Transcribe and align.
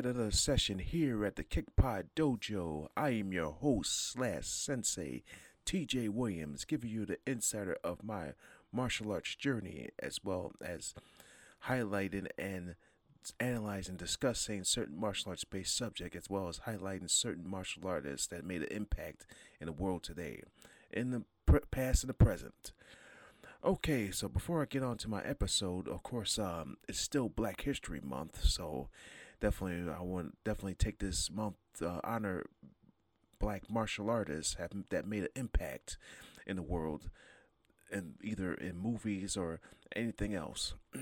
yet 0.00 0.14
another 0.14 0.30
session 0.30 0.78
here 0.78 1.26
at 1.26 1.36
the 1.36 1.44
Kickpod 1.44 2.04
Dojo. 2.16 2.88
I 2.96 3.10
am 3.10 3.34
your 3.34 3.50
host 3.50 4.12
slash 4.12 4.46
sensei, 4.46 5.24
TJ 5.66 6.08
Williams, 6.08 6.64
giving 6.64 6.88
you 6.88 7.04
the 7.04 7.18
insider 7.26 7.76
of 7.84 8.02
my 8.02 8.28
martial 8.72 9.12
arts 9.12 9.34
journey, 9.34 9.90
as 9.98 10.20
well 10.24 10.52
as 10.64 10.94
highlighting 11.66 12.28
and 12.38 12.76
analyzing, 13.38 13.96
discussing 13.96 14.64
certain 14.64 14.98
martial 14.98 15.32
arts 15.32 15.44
based 15.44 15.76
subject, 15.76 16.16
as 16.16 16.30
well 16.30 16.48
as 16.48 16.60
highlighting 16.60 17.10
certain 17.10 17.46
martial 17.46 17.86
artists 17.86 18.26
that 18.28 18.46
made 18.46 18.62
an 18.62 18.68
impact 18.70 19.26
in 19.60 19.66
the 19.66 19.72
world 19.72 20.02
today, 20.02 20.42
in 20.90 21.10
the 21.10 21.24
past 21.70 22.04
and 22.04 22.08
the 22.08 22.14
present. 22.14 22.72
Okay, 23.62 24.10
so 24.10 24.28
before 24.28 24.62
I 24.62 24.64
get 24.64 24.82
on 24.82 24.96
to 24.96 25.10
my 25.10 25.22
episode, 25.24 25.88
of 25.88 26.02
course, 26.02 26.38
um, 26.38 26.78
it's 26.88 26.98
still 26.98 27.28
Black 27.28 27.60
History 27.60 28.00
Month, 28.02 28.44
so 28.44 28.88
definitely 29.40 29.92
I 29.92 30.02
want 30.02 30.36
definitely 30.44 30.74
take 30.74 30.98
this 30.98 31.30
month 31.30 31.56
uh, 31.82 32.00
honor 32.04 32.44
black 33.38 33.70
martial 33.70 34.10
artists 34.10 34.54
have 34.54 34.70
that 34.90 35.06
made 35.06 35.22
an 35.22 35.30
impact 35.34 35.96
in 36.46 36.56
the 36.56 36.62
world, 36.62 37.10
and 37.90 38.14
either 38.22 38.54
in 38.54 38.76
movies 38.76 39.36
or 39.36 39.60
anything 39.96 40.34
else. 40.34 40.74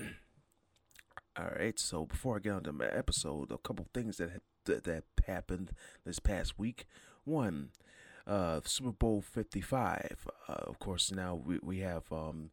All 1.37 1.51
right, 1.57 1.79
so 1.79 2.05
before 2.05 2.37
I 2.37 2.39
get 2.39 2.53
on 2.53 2.63
to 2.63 2.73
my 2.73 2.87
episode, 2.87 3.51
a 3.51 3.57
couple 3.57 3.87
things 3.93 4.17
that 4.17 4.41
that, 4.65 4.83
that 4.85 5.03
happened 5.25 5.71
this 6.05 6.19
past 6.19 6.57
week. 6.57 6.85
One, 7.23 7.69
uh, 8.27 8.61
Super 8.63 8.91
Bowl 8.91 9.21
55. 9.21 10.27
Uh, 10.47 10.51
of 10.51 10.79
course, 10.79 11.11
now 11.11 11.35
we, 11.35 11.59
we 11.61 11.79
have 11.79 12.11
um, 12.11 12.51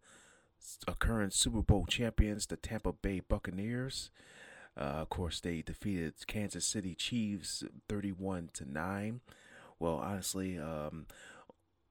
a 0.86 0.94
current 0.94 1.32
Super 1.32 1.62
Bowl 1.62 1.86
champions, 1.86 2.46
the 2.46 2.56
Tampa 2.56 2.92
Bay 2.92 3.20
Buccaneers. 3.20 4.10
Uh, 4.78 5.00
of 5.00 5.08
course, 5.08 5.40
they 5.40 5.62
defeated 5.62 6.14
Kansas 6.26 6.66
City 6.66 6.94
Chiefs 6.94 7.64
31 7.88 8.50
to 8.54 8.70
9. 8.70 9.20
Well, 9.78 9.96
honestly, 9.96 10.58
um, 10.58 11.06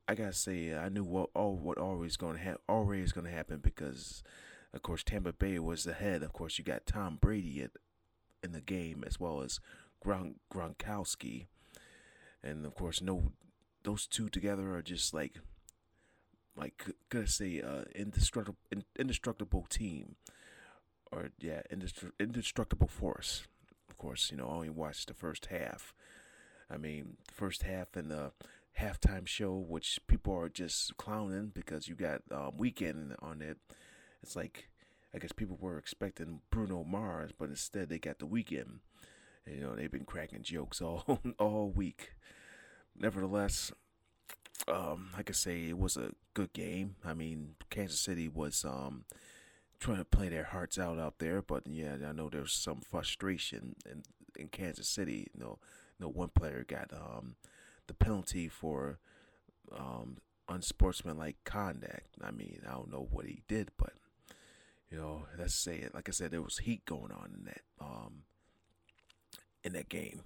I 0.08 0.14
gotta 0.14 0.34
say, 0.34 0.76
I 0.76 0.90
knew 0.90 1.04
what 1.04 1.30
all 1.34 1.56
what 1.56 1.78
always 1.80 2.16
to 2.38 2.44
ha- 2.44 2.58
going 3.12 3.26
to 3.26 3.32
happen 3.32 3.60
because, 3.60 4.22
of 4.74 4.84
course, 4.84 5.04
Tampa 5.04 5.34
Bay 5.34 5.58
was 5.58 5.88
ahead. 5.88 6.22
Of 6.22 6.34
course, 6.34 6.60
you 6.60 6.64
got 6.64 6.86
Tom 6.86 7.18
Brady 7.20 7.64
at, 7.64 7.72
in 8.44 8.52
the 8.52 8.62
game 8.62 9.04
as 9.06 9.20
well 9.20 9.42
as 9.42 9.60
Gron- 10.04 10.36
Gronkowski, 10.54 11.48
and 12.44 12.66
of 12.66 12.76
course, 12.76 13.02
no 13.02 13.32
those 13.84 14.06
two 14.08 14.30
together 14.30 14.74
are 14.76 14.82
just 14.82 15.14
like 15.14 15.40
like 16.56 16.86
gonna 17.10 17.28
say 17.28 17.62
uh 17.62 17.84
indestructible 17.96 18.58
indestructible 18.98 19.66
team 19.70 20.16
or 21.16 21.30
yeah 21.40 21.62
indestru- 21.74 22.12
indestructible 22.20 22.88
force. 22.88 23.48
Of 23.90 23.98
course 23.98 24.30
you 24.32 24.38
know 24.38 24.48
I 24.48 24.54
only 24.54 24.70
watched 24.70 25.08
the 25.08 25.14
first 25.14 25.48
half. 25.48 25.94
I 26.70 26.78
mean 26.78 27.18
the 27.28 27.34
first 27.34 27.64
half 27.64 27.96
and 27.96 28.12
the 28.12 28.32
halftime 28.80 29.26
show 29.26 29.54
which 29.56 30.00
people 30.08 30.36
are 30.36 30.50
just 30.50 30.98
clowning 30.98 31.52
because 31.54 31.88
you 31.88 31.96
got 31.96 32.22
um, 32.32 32.54
Weeknd 32.60 33.16
on 33.22 33.42
it. 33.42 33.58
It's 34.22 34.36
like 34.36 34.70
i 35.14 35.18
guess 35.18 35.32
people 35.32 35.58
were 35.62 35.78
expecting 35.78 36.42
bruno 36.50 36.84
mars 36.84 37.32
but 37.38 37.48
instead 37.48 37.88
they 37.88 37.98
got 37.98 38.20
the 38.20 38.28
Weeknd 38.28 38.80
you 39.48 39.62
know 39.62 39.76
they've 39.76 39.92
been 39.92 40.06
cracking 40.06 40.44
jokes 40.44 40.82
all 40.82 41.20
all 41.40 41.70
week. 41.70 42.14
Nevertheless, 42.98 43.72
um, 44.68 45.10
like 45.18 45.30
I 45.30 45.34
say, 45.34 45.66
it 45.68 45.78
was 45.78 45.98
a 45.98 46.12
good 46.34 46.54
game. 46.54 46.96
I 47.04 47.14
mean, 47.14 47.56
Kansas 47.70 48.00
City 48.00 48.30
was 48.30 48.64
um, 48.64 49.04
trying 49.80 49.98
to 49.98 50.06
play 50.06 50.30
their 50.30 50.44
hearts 50.44 50.78
out 50.78 51.00
out 51.00 51.20
there, 51.20 51.42
but 51.42 51.64
yeah, 51.68 51.96
I 52.08 52.12
know 52.12 52.30
there's 52.30 52.54
some 52.54 52.82
frustration 52.82 53.76
in 53.90 54.04
in 54.38 54.48
Kansas 54.50 54.88
City. 54.88 55.28
You 55.34 55.44
know, 55.44 55.60
you 56.00 56.06
know 56.06 56.10
one 56.10 56.30
player 56.30 56.66
got 56.68 56.92
um, 56.94 57.36
the 57.88 57.94
penalty 57.94 58.48
for 58.48 59.00
um, 59.76 60.18
unsportsmanlike 60.50 61.38
conduct. 61.44 62.08
I 62.22 62.32
mean, 62.32 62.62
I 62.68 62.72
don't 62.72 62.92
know 62.92 63.08
what 63.10 63.26
he 63.26 63.42
did, 63.48 63.72
but 63.78 63.94
you 64.90 64.98
know, 64.98 65.26
let's 65.38 65.56
say 65.56 65.78
it. 65.78 65.94
Like 65.94 66.10
I 66.10 66.12
said, 66.12 66.32
there 66.32 66.42
was 66.42 66.60
heat 66.60 66.86
going 66.86 67.12
on 67.12 67.32
in 67.38 67.46
that 67.46 67.62
um, 67.80 68.24
in 69.64 69.74
that 69.74 69.90
game 69.90 70.22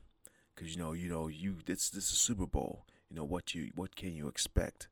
because 0.54 0.76
you 0.76 0.82
know 0.82 0.94
you 0.94 1.10
know 1.10 1.28
you 1.28 1.58
this 1.66 1.90
this 1.90 2.12
is 2.12 2.18
Super 2.18 2.46
Bowl. 2.46 2.86
You 3.10 3.16
know 3.16 3.24
what 3.24 3.56
you 3.56 3.72
what 3.76 3.96
can 3.96 4.14
you 4.14 4.28
expect? 4.28 4.88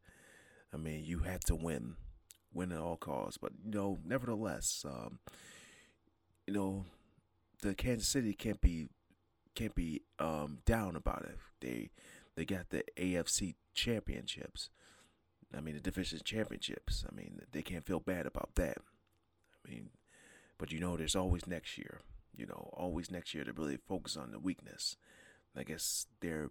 I 0.73 0.77
mean, 0.77 1.03
you 1.05 1.19
have 1.19 1.41
to 1.45 1.55
win, 1.55 1.95
win 2.57 2.71
at 2.71 2.79
all 2.79 2.97
costs. 2.97 3.37
But 3.37 3.53
you 3.63 3.71
know, 3.71 3.99
nevertheless, 4.03 4.83
um, 4.85 5.19
you 6.45 6.53
know, 6.53 6.85
the 7.61 7.75
Kansas 7.75 8.07
City 8.07 8.33
can't 8.33 8.59
be 8.59 8.87
can't 9.55 9.75
be 9.75 10.01
um, 10.19 10.59
down 10.65 10.95
about 10.95 11.23
it. 11.23 11.37
They 11.61 11.91
they 12.35 12.43
got 12.43 12.69
the 12.69 12.83
AFC 12.97 13.55
championships. 13.73 14.69
I 15.55 15.61
mean, 15.61 15.75
the 15.75 15.81
division 15.81 16.19
championships. 16.25 17.05
I 17.09 17.15
mean, 17.15 17.41
they 17.53 17.61
can't 17.61 17.85
feel 17.85 18.01
bad 18.01 18.25
about 18.25 18.55
that. 18.55 18.79
I 19.65 19.71
mean, 19.71 19.89
but 20.57 20.71
you 20.71 20.79
know, 20.79 20.97
there's 20.97 21.15
always 21.15 21.47
next 21.47 21.77
year. 21.77 22.01
You 22.35 22.47
know, 22.47 22.69
always 22.73 23.09
next 23.09 23.33
year 23.33 23.43
to 23.43 23.53
really 23.53 23.77
focus 23.87 24.17
on 24.17 24.31
the 24.31 24.39
weakness. 24.39 24.97
I 25.55 25.63
guess 25.63 26.07
their 26.21 26.49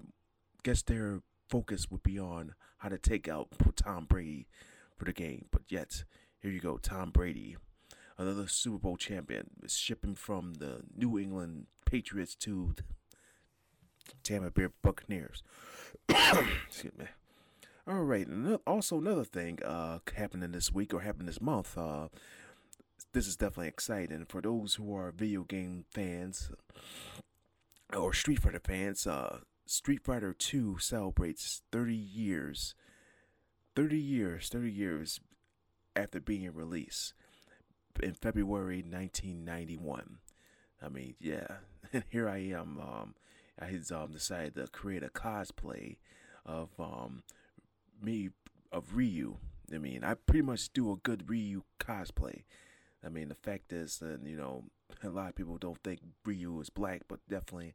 guess 0.63 0.83
their 0.83 1.21
focus 1.49 1.91
would 1.91 2.03
be 2.03 2.19
on 2.19 2.55
how 2.79 2.89
to 2.89 2.99
take 2.99 3.29
out 3.29 3.49
Tom 3.77 4.05
Brady 4.05 4.49
for 4.97 5.05
the 5.05 5.13
game. 5.13 5.47
But 5.51 5.63
yet, 5.69 6.05
here 6.41 6.51
you 6.51 6.61
go, 6.61 6.79
Tom 6.79 7.11
Brady, 7.11 7.57
another 8.19 8.47
Super 8.47 8.79
Bowl 8.79 8.97
champion, 8.97 9.51
is 9.63 9.77
shipping 9.77 10.15
from 10.15 10.55
the 10.55 10.83
New 10.97 11.19
England 11.19 11.67
Patriots 11.85 12.35
to 12.37 12.75
the 12.77 12.83
Tampa 14.23 14.51
Bay 14.51 14.69
Buccaneers. 14.83 15.43
Excuse 16.09 16.97
me. 16.99 17.07
All 17.89 18.03
right, 18.03 18.27
also 18.67 18.99
another 18.99 19.23
thing 19.23 19.61
uh, 19.65 20.01
happening 20.17 20.51
this 20.51 20.73
week 20.73 20.93
or 20.93 21.03
happening 21.03 21.27
this 21.27 21.41
month. 21.41 21.79
Uh, 21.79 22.09
this 23.13 23.29
is 23.29 23.37
definitely 23.37 23.69
exciting 23.69 24.27
for 24.29 24.41
those 24.41 24.75
who 24.75 24.95
are 24.97 25.13
video 25.13 25.45
game 25.45 25.85
fans 25.93 26.51
or 27.97 28.13
Street 28.13 28.41
Fighter 28.41 28.61
fans, 28.63 29.07
uh, 29.07 29.39
Street 29.67 30.03
Fighter 30.05 30.33
2 30.33 30.79
celebrates 30.79 31.63
30 31.71 31.95
years. 31.95 32.75
30 33.77 33.99
years, 33.99 34.49
30 34.49 34.73
years 34.73 35.21
after 35.95 36.19
being 36.19 36.53
released 36.55 37.13
in 38.03 38.15
February 38.15 38.79
1991. 38.79 40.19
I 40.83 40.89
mean, 40.89 41.15
yeah, 41.21 41.47
here 42.09 42.29
I 42.29 42.39
am. 42.39 42.81
Um, 42.81 43.15
I 43.61 43.79
um, 43.95 44.13
decided 44.13 44.55
to 44.57 44.67
create 44.69 45.03
a 45.03 45.09
cosplay 45.09 45.97
of 46.45 46.71
um, 46.79 47.23
me 48.03 48.31
of 48.73 48.97
Ryu. 48.97 49.37
I 49.73 49.79
mean, 49.79 50.05
I 50.05 50.15
pretty 50.15 50.43
much 50.43 50.73
do 50.73 50.91
a 50.93 50.97
good 50.97 51.29
Ryu 51.29 51.63
cosplay. 51.79 52.45
I 53.05 53.09
mean, 53.09 53.29
the 53.29 53.35
fact 53.35 53.73
is 53.73 53.99
that 53.99 54.21
you 54.25 54.37
know 54.37 54.65
a 55.03 55.09
lot 55.09 55.29
of 55.29 55.35
people 55.35 55.59
don't 55.59 55.83
think 55.83 56.01
Ryu 56.25 56.61
is 56.61 56.71
black, 56.71 57.03
but 57.09 57.21
definitely 57.29 57.75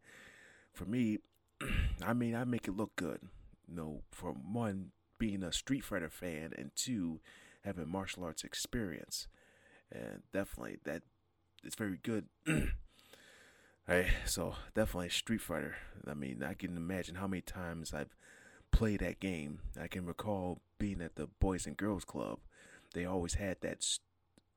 for 0.73 0.85
me, 0.85 1.19
I 2.05 2.13
mean, 2.13 2.35
I 2.35 2.43
make 2.43 2.67
it 2.67 2.75
look 2.75 2.95
good. 2.95 3.19
You 3.67 3.75
know, 3.75 4.01
for 4.11 4.31
one, 4.31 4.91
being 5.21 5.43
a 5.43 5.53
Street 5.53 5.83
Fighter 5.83 6.09
fan, 6.09 6.51
and 6.57 6.71
two, 6.75 7.19
having 7.63 7.87
martial 7.87 8.23
arts 8.23 8.43
experience, 8.43 9.27
and 9.91 10.23
definitely 10.33 10.79
that 10.83 11.03
it's 11.63 11.75
very 11.75 11.99
good. 12.01 12.25
Right, 13.87 14.05
so 14.25 14.55
definitely 14.75 15.09
Street 15.09 15.41
Fighter. 15.41 15.75
I 16.07 16.13
mean, 16.13 16.43
I 16.47 16.53
can 16.53 16.77
imagine 16.77 17.15
how 17.15 17.25
many 17.25 17.41
times 17.41 17.95
I've 17.95 18.15
played 18.71 18.99
that 18.99 19.19
game. 19.19 19.59
I 19.77 19.87
can 19.87 20.05
recall 20.05 20.61
being 20.77 21.01
at 21.01 21.15
the 21.15 21.27
Boys 21.39 21.65
and 21.65 21.75
Girls 21.75 22.05
Club. 22.05 22.39
They 22.93 23.05
always 23.05 23.33
had 23.33 23.57
that 23.61 23.83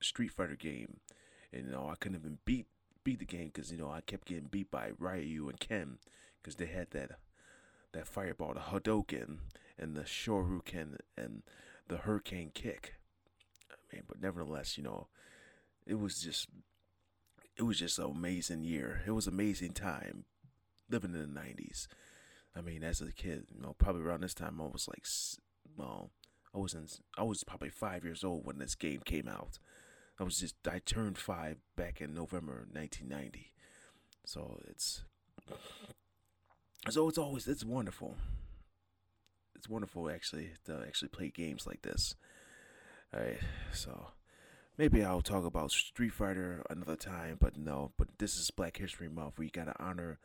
Street 0.00 0.30
Fighter 0.30 0.56
game, 0.56 0.98
and 1.52 1.64
you 1.64 1.72
know 1.72 1.88
I 1.90 1.96
couldn't 1.96 2.18
even 2.18 2.38
beat 2.44 2.66
beat 3.02 3.18
the 3.18 3.24
game 3.24 3.50
because 3.52 3.72
you 3.72 3.78
know 3.78 3.90
I 3.90 4.02
kept 4.02 4.28
getting 4.28 4.48
beat 4.50 4.70
by 4.70 4.90
Ryu 4.98 5.48
and 5.48 5.58
Ken 5.58 5.98
because 6.40 6.56
they 6.56 6.66
had 6.66 6.90
that 6.90 7.12
that 7.92 8.06
fireball, 8.06 8.54
the 8.54 8.60
Hadouken 8.60 9.38
and 9.78 9.96
the 9.96 10.02
Shoryuken 10.02 10.98
and 11.16 11.42
the 11.88 11.98
Hurricane 11.98 12.50
Kick. 12.54 12.94
I 13.70 13.76
mean, 13.94 14.04
but 14.06 14.20
nevertheless, 14.20 14.76
you 14.76 14.84
know, 14.84 15.08
it 15.86 15.98
was 15.98 16.20
just 16.20 16.48
it 17.56 17.62
was 17.62 17.78
just 17.78 17.98
an 17.98 18.06
amazing 18.06 18.64
year. 18.64 19.02
It 19.06 19.12
was 19.12 19.26
amazing 19.26 19.72
time 19.72 20.24
living 20.90 21.14
in 21.14 21.20
the 21.20 21.40
'90s. 21.40 21.86
I 22.56 22.60
mean, 22.60 22.84
as 22.84 23.00
a 23.00 23.12
kid, 23.12 23.46
you 23.54 23.60
know, 23.60 23.74
probably 23.78 24.02
around 24.02 24.22
this 24.22 24.34
time, 24.34 24.60
I 24.60 24.66
was 24.66 24.86
like, 24.88 25.04
well, 25.76 26.10
I 26.54 26.58
was 26.58 26.74
in, 26.74 26.86
I 27.18 27.24
was 27.24 27.42
probably 27.42 27.70
five 27.70 28.04
years 28.04 28.22
old 28.22 28.46
when 28.46 28.58
this 28.58 28.74
game 28.74 29.00
came 29.04 29.26
out. 29.26 29.58
I 30.20 30.22
was 30.22 30.38
just, 30.38 30.54
I 30.70 30.78
turned 30.78 31.18
five 31.18 31.56
back 31.76 32.00
in 32.00 32.14
November 32.14 32.66
1990. 32.70 33.50
So 34.24 34.60
it's, 34.68 35.02
so 36.88 37.08
it's 37.08 37.18
always, 37.18 37.48
it's 37.48 37.64
wonderful. 37.64 38.16
It's 39.64 39.70
wonderful 39.70 40.10
actually 40.10 40.50
to 40.66 40.84
actually 40.86 41.08
play 41.08 41.30
games 41.30 41.66
like 41.66 41.80
this. 41.80 42.16
All 43.14 43.20
right, 43.20 43.38
so 43.72 44.08
maybe 44.76 45.02
I'll 45.02 45.22
talk 45.22 45.46
about 45.46 45.70
Street 45.70 46.12
Fighter 46.12 46.62
another 46.68 46.96
time, 46.96 47.38
but 47.40 47.56
no, 47.56 47.90
but 47.96 48.08
this 48.18 48.36
is 48.36 48.50
Black 48.50 48.76
History 48.76 49.08
Month 49.08 49.38
you 49.38 49.48
gotta 49.48 49.72
honor 49.82 50.18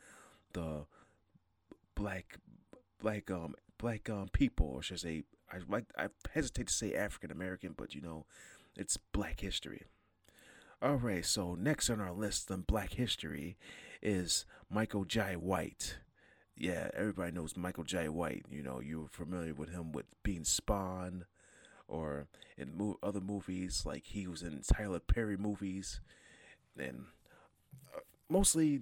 the 0.52 0.88
black, 1.96 2.40
black, 3.02 3.32
um, 3.32 3.56
black, 3.78 4.10
um, 4.10 4.28
people, 4.34 4.74
or 4.76 4.84
should 4.84 4.96
I 4.96 4.98
say, 4.98 5.24
I 5.50 5.60
like, 5.70 5.86
I 5.98 6.08
hesitate 6.34 6.68
to 6.68 6.74
say 6.74 6.94
African 6.94 7.32
American, 7.32 7.74
but 7.78 7.96
you 7.96 8.02
know, 8.02 8.26
it's 8.76 8.98
Black 8.98 9.40
History. 9.40 9.84
All 10.82 10.96
right, 10.96 11.26
so 11.26 11.56
next 11.56 11.90
on 11.90 12.02
our 12.02 12.12
list 12.12 12.52
on 12.52 12.66
Black 12.68 12.92
History 12.92 13.56
is 14.02 14.46
Michael 14.70 15.06
Jai 15.06 15.36
White. 15.36 16.00
Yeah, 16.60 16.90
everybody 16.94 17.32
knows 17.32 17.56
Michael 17.56 17.86
J. 17.86 18.10
White. 18.10 18.46
You 18.52 18.62
know, 18.62 18.82
you're 18.82 19.08
familiar 19.10 19.54
with 19.54 19.70
him 19.70 19.94
with 19.94 20.08
being 20.24 20.44
Spawn, 20.44 21.26
or 21.88 22.28
in 22.58 22.78
mo- 22.78 23.00
other 23.02 23.22
movies 23.22 23.84
like 23.86 24.06
he 24.08 24.28
was 24.28 24.44
in 24.44 24.62
Tyler 24.62 25.00
Perry 25.00 25.38
movies, 25.38 26.02
and 26.78 27.06
uh, 27.96 28.02
mostly 28.30 28.82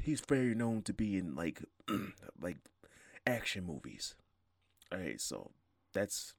he's 0.00 0.20
very 0.20 0.54
known 0.54 0.82
to 0.82 0.92
be 0.92 1.16
in 1.16 1.34
like 1.36 1.62
like 2.40 2.58
action 3.26 3.64
movies. 3.66 4.14
All 4.92 4.98
right, 4.98 5.20
so 5.20 5.52
that's 5.92 6.34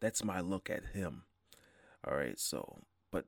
that's 0.00 0.24
my 0.24 0.40
look 0.40 0.70
at 0.70 0.86
him. 0.94 1.22
All 2.06 2.16
right, 2.16 2.38
so 2.38 2.78
but 3.10 3.26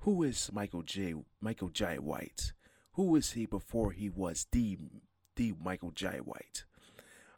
who 0.00 0.22
is 0.22 0.50
Michael 0.52 0.82
J. 0.82 1.14
Michael 1.40 1.68
J. 1.68 1.98
White? 1.98 2.52
Who 2.94 3.16
is 3.16 3.32
he 3.32 3.46
before 3.46 3.92
he 3.92 4.08
was 4.08 4.46
the 4.52 4.78
the 5.36 5.54
Michael 5.62 5.92
Jai 5.92 6.18
White? 6.18 6.64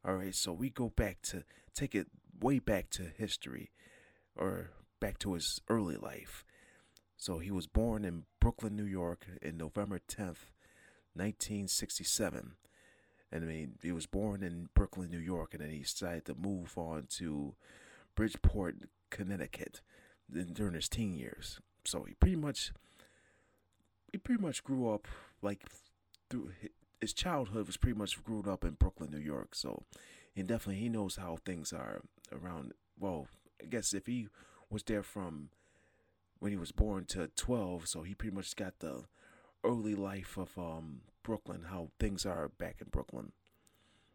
All 0.05 0.17
right, 0.17 0.35
so 0.35 0.53
we 0.53 0.69
go 0.69 0.91
back 0.91 1.23
to 1.23 1.45
take 1.75 1.95
it 1.95 2.09
way 2.41 2.59
back 2.59 2.91
to 2.91 3.05
history 3.05 3.71
or 4.37 4.71
back 5.01 5.19
to 5.21 5.35
his 5.35 5.61
early 5.69 5.97
life. 5.97 6.45
So 7.17 7.39
he 7.39 7.51
was 7.51 7.67
born 7.67 8.05
in 8.05 8.25
Brooklyn, 8.41 8.77
New 8.77 8.85
York 8.85 9.27
in 9.41 9.57
November 9.57 9.99
10th, 9.99 10.51
1967. 11.15 12.57
And 13.33 13.45
I 13.45 13.47
mean, 13.47 13.75
he 13.83 13.93
was 13.93 14.07
born 14.07 14.43
in 14.43 14.69
Brooklyn, 14.75 15.11
New 15.11 15.19
York, 15.19 15.55
and 15.55 15.63
then 15.63 15.71
he 15.71 15.81
decided 15.81 16.27
to 16.27 16.35
move 16.35 16.77
on 16.77 17.07
to 17.17 17.55
Bridgeport, 18.15 18.77
Connecticut 19.11 19.81
during 20.31 20.75
his 20.75 20.89
teen 20.89 21.15
years. 21.15 21.61
So 21.85 22.05
he 22.05 22.15
pretty 22.15 22.37
much 22.37 22.73
he 24.13 24.19
pretty 24.19 24.41
much 24.41 24.63
grew 24.63 24.93
up 24.93 25.09
like 25.45 25.65
through 26.31 26.51
his 27.01 27.13
childhood 27.13 27.67
was 27.67 27.77
pretty 27.77 27.99
much 27.99 28.23
grew 28.25 28.43
up 28.49 28.65
in 28.65 28.73
Brooklyn, 28.73 29.11
New 29.11 29.19
York. 29.19 29.55
So 29.55 29.85
and 30.37 30.49
definitely 30.49 30.81
he 30.81 30.89
knows 30.89 31.17
how 31.17 31.39
things 31.45 31.73
are 31.73 32.03
around. 32.33 32.73
Well, 32.99 33.29
I 33.63 33.67
guess 33.67 33.95
if 33.95 34.07
he 34.07 34.29
was 34.71 34.83
there 34.83 35.03
from 35.03 35.51
when 36.39 36.51
he 36.51 36.57
was 36.59 36.73
born 36.73 37.05
to 37.07 37.31
12, 37.37 37.89
so 37.89 38.03
he 38.03 38.15
pretty 38.15 38.35
much 38.35 38.57
got 38.57 38.81
the 38.81 39.05
early 39.63 39.95
life 39.95 40.37
of 40.37 40.57
um, 40.59 41.03
Brooklyn, 41.23 41.67
how 41.71 41.89
things 41.99 42.27
are 42.27 42.49
back 42.49 42.77
in 42.81 42.89
Brooklyn. 42.91 43.33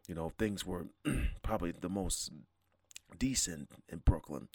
You 0.06 0.14
know, 0.14 0.30
things 0.38 0.66
were 0.66 0.86
probably 1.42 1.72
the 1.72 1.88
most 1.88 2.30
decent 3.18 3.70
in 3.88 3.98
Brooklyn. 3.98 4.48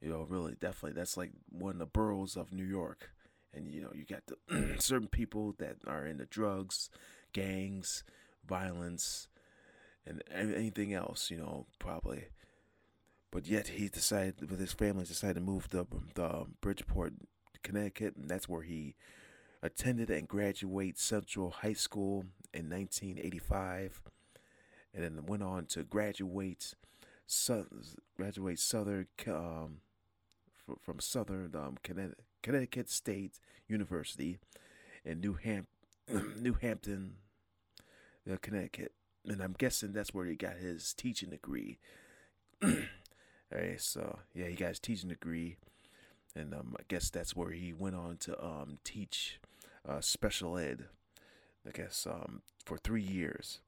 You 0.00 0.10
know, 0.10 0.26
really, 0.28 0.54
definitely, 0.58 0.92
that's 0.92 1.16
like 1.16 1.32
one 1.50 1.72
of 1.72 1.78
the 1.78 1.86
boroughs 1.86 2.36
of 2.36 2.52
New 2.52 2.64
York. 2.64 3.10
And 3.52 3.72
you 3.72 3.80
know, 3.80 3.92
you 3.94 4.04
got 4.04 4.22
the 4.26 4.76
certain 4.78 5.08
people 5.08 5.54
that 5.58 5.76
are 5.86 6.06
into 6.06 6.26
drugs, 6.26 6.90
gangs, 7.32 8.04
violence, 8.46 9.28
and 10.06 10.22
anything 10.32 10.94
else. 10.94 11.30
You 11.30 11.38
know, 11.38 11.66
probably. 11.78 12.26
But 13.32 13.46
yet 13.46 13.68
he 13.68 13.88
decided, 13.88 14.50
with 14.50 14.58
his 14.58 14.72
family, 14.72 15.04
decided 15.04 15.34
to 15.34 15.40
move 15.40 15.68
to 15.68 15.86
the 16.14 16.46
Bridgeport, 16.60 17.12
Connecticut, 17.62 18.16
and 18.16 18.28
that's 18.28 18.48
where 18.48 18.62
he 18.62 18.96
attended 19.62 20.10
and 20.10 20.26
graduated 20.26 20.98
Central 20.98 21.50
High 21.50 21.74
School 21.74 22.24
in 22.52 22.68
1985, 22.68 24.00
and 24.92 25.04
then 25.04 25.26
went 25.26 25.44
on 25.44 25.66
to 25.66 25.84
graduate, 25.84 26.74
graduate 28.16 28.58
Southern 28.58 29.06
um, 29.28 29.76
from 30.82 30.98
Southern 30.98 31.54
um, 31.54 31.76
Connecticut 31.84 32.24
State 32.86 33.38
University 33.68 34.38
in 35.04 35.20
New 35.20 35.34
Ham 35.34 35.66
New 36.40 36.54
Hampton, 36.54 37.14
uh, 38.30 38.36
Connecticut, 38.40 38.92
and 39.26 39.40
I'm 39.40 39.54
guessing 39.56 39.92
that's 39.92 40.12
where 40.12 40.26
he 40.26 40.34
got 40.34 40.56
his 40.56 40.92
teaching 40.94 41.30
degree. 41.30 41.78
Alright, 42.62 43.80
so 43.80 44.18
yeah, 44.34 44.46
he 44.46 44.54
got 44.54 44.70
his 44.70 44.80
teaching 44.80 45.10
degree, 45.10 45.56
and 46.34 46.52
um, 46.54 46.74
I 46.78 46.82
guess 46.88 47.10
that's 47.10 47.36
where 47.36 47.50
he 47.50 47.72
went 47.72 47.96
on 47.96 48.16
to 48.18 48.44
um, 48.44 48.78
teach 48.82 49.40
uh, 49.88 50.00
special 50.00 50.58
ed. 50.58 50.86
I 51.66 51.70
guess 51.70 52.06
um, 52.10 52.42
for 52.64 52.78
three 52.78 53.02
years, 53.02 53.60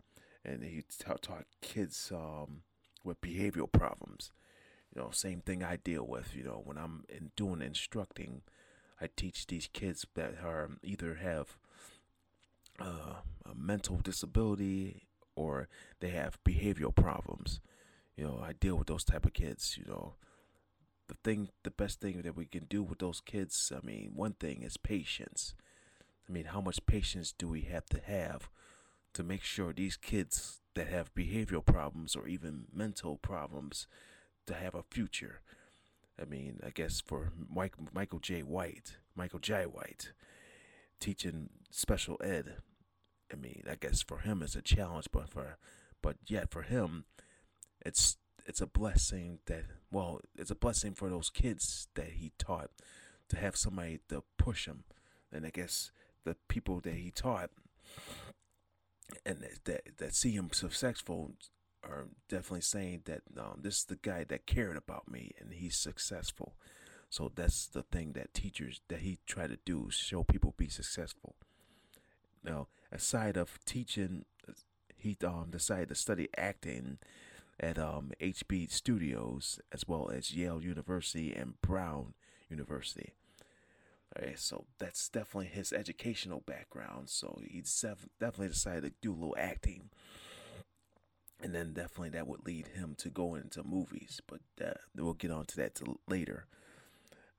and 0.44 0.64
he 0.64 0.82
ta- 0.98 1.16
taught 1.20 1.44
kids 1.60 2.10
um, 2.12 2.62
with 3.04 3.20
behavioral 3.20 3.70
problems. 3.70 4.32
You 4.94 5.02
know, 5.02 5.10
same 5.10 5.40
thing 5.40 5.62
I 5.62 5.76
deal 5.76 6.06
with. 6.06 6.34
You 6.34 6.44
know, 6.44 6.62
when 6.64 6.78
I'm 6.78 7.04
in 7.08 7.30
doing 7.36 7.62
instructing, 7.62 8.42
I 9.02 9.08
teach 9.16 9.46
these 9.46 9.68
kids 9.72 10.06
that 10.14 10.36
are 10.42 10.70
either 10.82 11.16
have 11.16 11.56
uh, 12.80 13.20
a 13.44 13.54
mental 13.54 13.96
disability 13.96 15.08
or 15.34 15.68
they 16.00 16.10
have 16.10 16.38
behavioral 16.44 16.94
problems 16.94 17.60
you 18.16 18.24
know, 18.24 18.40
I 18.44 18.52
deal 18.52 18.76
with 18.76 18.88
those 18.88 19.04
type 19.04 19.24
of 19.24 19.32
kids, 19.32 19.78
you 19.78 19.84
know. 19.90 20.14
The 21.08 21.14
thing 21.24 21.48
the 21.62 21.70
best 21.70 22.00
thing 22.00 22.22
that 22.22 22.36
we 22.36 22.46
can 22.46 22.64
do 22.64 22.82
with 22.82 22.98
those 22.98 23.20
kids, 23.20 23.72
I 23.74 23.84
mean, 23.84 24.12
one 24.14 24.34
thing 24.34 24.62
is 24.62 24.76
patience. 24.76 25.54
I 26.28 26.32
mean, 26.32 26.46
how 26.46 26.60
much 26.60 26.86
patience 26.86 27.32
do 27.36 27.48
we 27.48 27.62
have 27.62 27.86
to 27.86 28.00
have 28.00 28.48
to 29.14 29.22
make 29.22 29.42
sure 29.42 29.72
these 29.72 29.96
kids 29.96 30.60
that 30.74 30.88
have 30.88 31.14
behavioral 31.14 31.64
problems 31.64 32.16
or 32.16 32.28
even 32.28 32.66
mental 32.72 33.16
problems 33.16 33.86
to 34.46 34.54
have 34.54 34.74
a 34.74 34.84
future? 34.84 35.40
I 36.20 36.24
mean, 36.24 36.60
I 36.64 36.70
guess 36.70 37.00
for 37.00 37.32
Mike, 37.52 37.74
Michael 37.92 38.18
J. 38.18 38.42
White, 38.42 38.96
Michael 39.14 39.38
J. 39.38 39.64
White, 39.64 40.12
teaching 41.00 41.50
special 41.70 42.20
ed, 42.22 42.56
I 43.32 43.36
mean, 43.36 43.64
I 43.70 43.76
guess 43.76 44.02
for 44.02 44.18
him 44.18 44.42
it's 44.42 44.54
a 44.56 44.62
challenge, 44.62 45.08
but 45.10 45.28
for, 45.28 45.56
but 46.02 46.16
yet 46.26 46.50
for 46.50 46.62
him, 46.62 47.04
it's 47.84 48.16
it's 48.46 48.60
a 48.60 48.66
blessing 48.66 49.38
that 49.46 49.64
well 49.90 50.20
it's 50.36 50.50
a 50.50 50.56
blessing 50.56 50.94
for 50.94 51.08
those 51.08 51.30
kids 51.30 51.88
that 51.94 52.10
he 52.14 52.32
taught 52.38 52.70
to 53.28 53.36
have 53.36 53.56
somebody 53.56 54.00
to 54.08 54.22
push 54.36 54.66
him 54.66 54.84
and 55.32 55.46
i 55.46 55.50
guess 55.50 55.90
the 56.24 56.36
people 56.48 56.80
that 56.80 56.94
he 56.94 57.10
taught 57.10 57.50
and 59.24 59.44
that 59.64 59.82
that 59.98 60.14
see 60.14 60.32
him 60.32 60.50
successful 60.52 61.32
are 61.84 62.06
definitely 62.28 62.60
saying 62.60 63.02
that 63.04 63.22
um, 63.38 63.58
this 63.60 63.78
is 63.78 63.84
the 63.84 63.96
guy 63.96 64.24
that 64.24 64.46
cared 64.46 64.76
about 64.76 65.10
me 65.10 65.32
and 65.40 65.54
he's 65.54 65.76
successful 65.76 66.54
so 67.10 67.30
that's 67.34 67.66
the 67.66 67.82
thing 67.82 68.12
that 68.12 68.32
teachers 68.32 68.80
that 68.88 69.00
he 69.00 69.18
tried 69.26 69.50
to 69.50 69.58
do 69.64 69.88
show 69.90 70.22
people 70.22 70.54
be 70.56 70.68
successful 70.68 71.34
now 72.44 72.68
aside 72.92 73.36
of 73.36 73.58
teaching 73.64 74.24
he 75.02 75.16
um, 75.24 75.48
decided 75.50 75.88
to 75.88 75.94
study 75.96 76.28
acting 76.38 76.98
at 77.58 77.78
um, 77.78 78.12
HB 78.20 78.70
Studios 78.70 79.60
as 79.72 79.86
well 79.86 80.10
as 80.10 80.34
Yale 80.34 80.62
University 80.62 81.34
and 81.34 81.60
Brown 81.60 82.14
University. 82.48 83.14
All 84.16 84.26
right, 84.26 84.38
so 84.38 84.66
that's 84.78 85.08
definitely 85.08 85.46
his 85.46 85.72
educational 85.72 86.40
background. 86.40 87.08
So 87.08 87.40
he 87.42 87.62
definitely 88.20 88.48
decided 88.48 88.82
to 88.82 88.92
do 89.00 89.12
a 89.12 89.14
little 89.14 89.36
acting, 89.38 89.90
and 91.42 91.54
then 91.54 91.72
definitely 91.72 92.10
that 92.10 92.26
would 92.26 92.46
lead 92.46 92.68
him 92.68 92.94
to 92.98 93.10
go 93.10 93.34
into 93.34 93.62
movies. 93.62 94.20
But 94.26 94.40
we'll 94.96 95.14
get 95.14 95.30
on 95.30 95.46
to 95.46 95.56
that 95.56 95.80
later. 96.08 96.46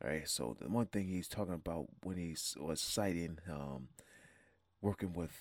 All 0.04 0.10
right, 0.10 0.28
so 0.28 0.56
the 0.60 0.68
one 0.68 0.88
thing 0.88 1.08
he's 1.08 1.30
talking 1.30 1.54
about 1.54 1.88
when 2.04 2.18
he 2.18 2.36
was 2.60 2.82
citing 2.82 3.40
um, 3.50 3.88
working 4.82 5.14
with 5.14 5.32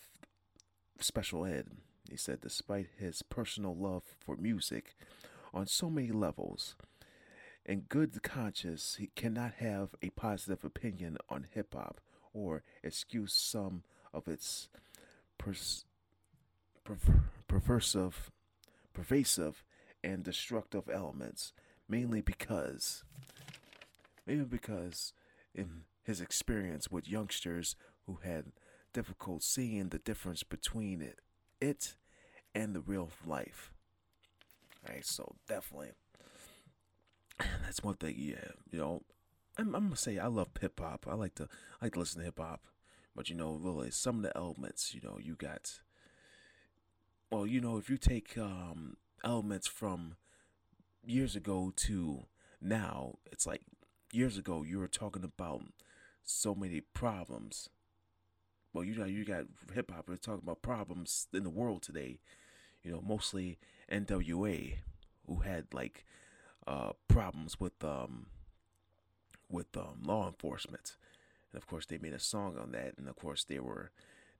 special 1.00 1.44
ed 1.44 1.66
he 2.12 2.16
said, 2.18 2.42
despite 2.42 2.88
his 2.98 3.22
personal 3.22 3.74
love 3.74 4.02
for 4.18 4.36
music 4.36 4.94
on 5.54 5.66
so 5.66 5.88
many 5.88 6.10
levels, 6.10 6.76
in 7.64 7.80
good 7.88 8.22
conscience, 8.22 8.96
he 8.98 9.08
cannot 9.14 9.54
have 9.54 9.94
a 10.02 10.10
positive 10.10 10.62
opinion 10.62 11.16
on 11.30 11.46
hip 11.50 11.74
hop 11.74 12.00
or 12.34 12.62
excuse 12.82 13.32
some 13.32 13.82
of 14.12 14.28
its 14.28 14.68
pers- 15.38 15.86
perversive, 17.48 18.28
pervasive, 18.92 19.64
and 20.04 20.22
destructive 20.22 20.88
elements, 20.92 21.52
mainly 21.88 22.20
because, 22.20 23.04
mainly 24.26 24.44
because 24.44 25.12
in 25.54 25.82
his 26.02 26.20
experience 26.20 26.90
with 26.90 27.08
youngsters 27.08 27.76
who 28.06 28.18
had 28.24 28.46
difficult 28.92 29.42
seeing 29.42 29.88
the 29.88 29.98
difference 29.98 30.42
between 30.42 31.00
it, 31.00 31.20
it 31.60 31.94
and 32.54 32.74
the 32.74 32.80
real 32.80 33.10
life. 33.26 33.72
Alright, 34.86 35.06
so 35.06 35.36
definitely, 35.48 35.92
that's 37.64 37.82
one 37.82 37.94
thing. 37.94 38.16
Yeah, 38.18 38.50
you 38.70 38.78
know, 38.78 39.02
I'm, 39.56 39.74
I'm 39.74 39.84
gonna 39.84 39.96
say 39.96 40.18
I 40.18 40.26
love 40.26 40.48
hip 40.60 40.80
hop. 40.80 41.06
I 41.08 41.14
like 41.14 41.36
to 41.36 41.48
I 41.80 41.86
like 41.86 41.94
to 41.94 42.00
listen 42.00 42.20
to 42.20 42.24
hip 42.24 42.38
hop, 42.38 42.62
but 43.14 43.30
you 43.30 43.36
know, 43.36 43.58
really, 43.62 43.90
some 43.90 44.16
of 44.16 44.22
the 44.22 44.36
elements, 44.36 44.94
you 44.94 45.00
know, 45.02 45.18
you 45.20 45.34
got. 45.34 45.80
Well, 47.32 47.46
you 47.46 47.62
know, 47.62 47.78
if 47.78 47.88
you 47.88 47.96
take 47.96 48.36
um, 48.36 48.98
elements 49.24 49.66
from 49.66 50.16
years 51.06 51.34
ago 51.34 51.72
to 51.76 52.26
now, 52.60 53.16
it's 53.32 53.46
like 53.46 53.62
years 54.12 54.36
ago 54.36 54.62
you 54.62 54.78
were 54.78 54.86
talking 54.86 55.24
about 55.24 55.62
so 56.24 56.54
many 56.54 56.82
problems. 56.82 57.70
Well, 58.74 58.84
you 58.84 58.94
got 58.94 59.08
you 59.10 59.24
got 59.24 59.46
hip 59.74 59.90
hop 59.90 60.06
talking 60.20 60.42
about 60.42 60.60
problems 60.62 61.28
in 61.32 61.42
the 61.42 61.50
world 61.50 61.82
today. 61.82 62.20
You 62.82 62.92
know, 62.92 63.02
mostly 63.06 63.58
NWA, 63.88 64.78
who 65.26 65.36
had 65.40 65.66
like 65.72 66.04
uh, 66.66 66.92
problems 67.08 67.60
with 67.60 67.82
um, 67.84 68.26
with 69.50 69.76
um, 69.76 70.02
law 70.02 70.26
enforcement, 70.26 70.96
and 71.52 71.58
of 71.62 71.66
course 71.66 71.86
they 71.86 71.98
made 71.98 72.14
a 72.14 72.18
song 72.18 72.56
on 72.58 72.72
that, 72.72 72.94
and 72.98 73.08
of 73.08 73.16
course 73.16 73.44
they 73.44 73.58
were 73.60 73.90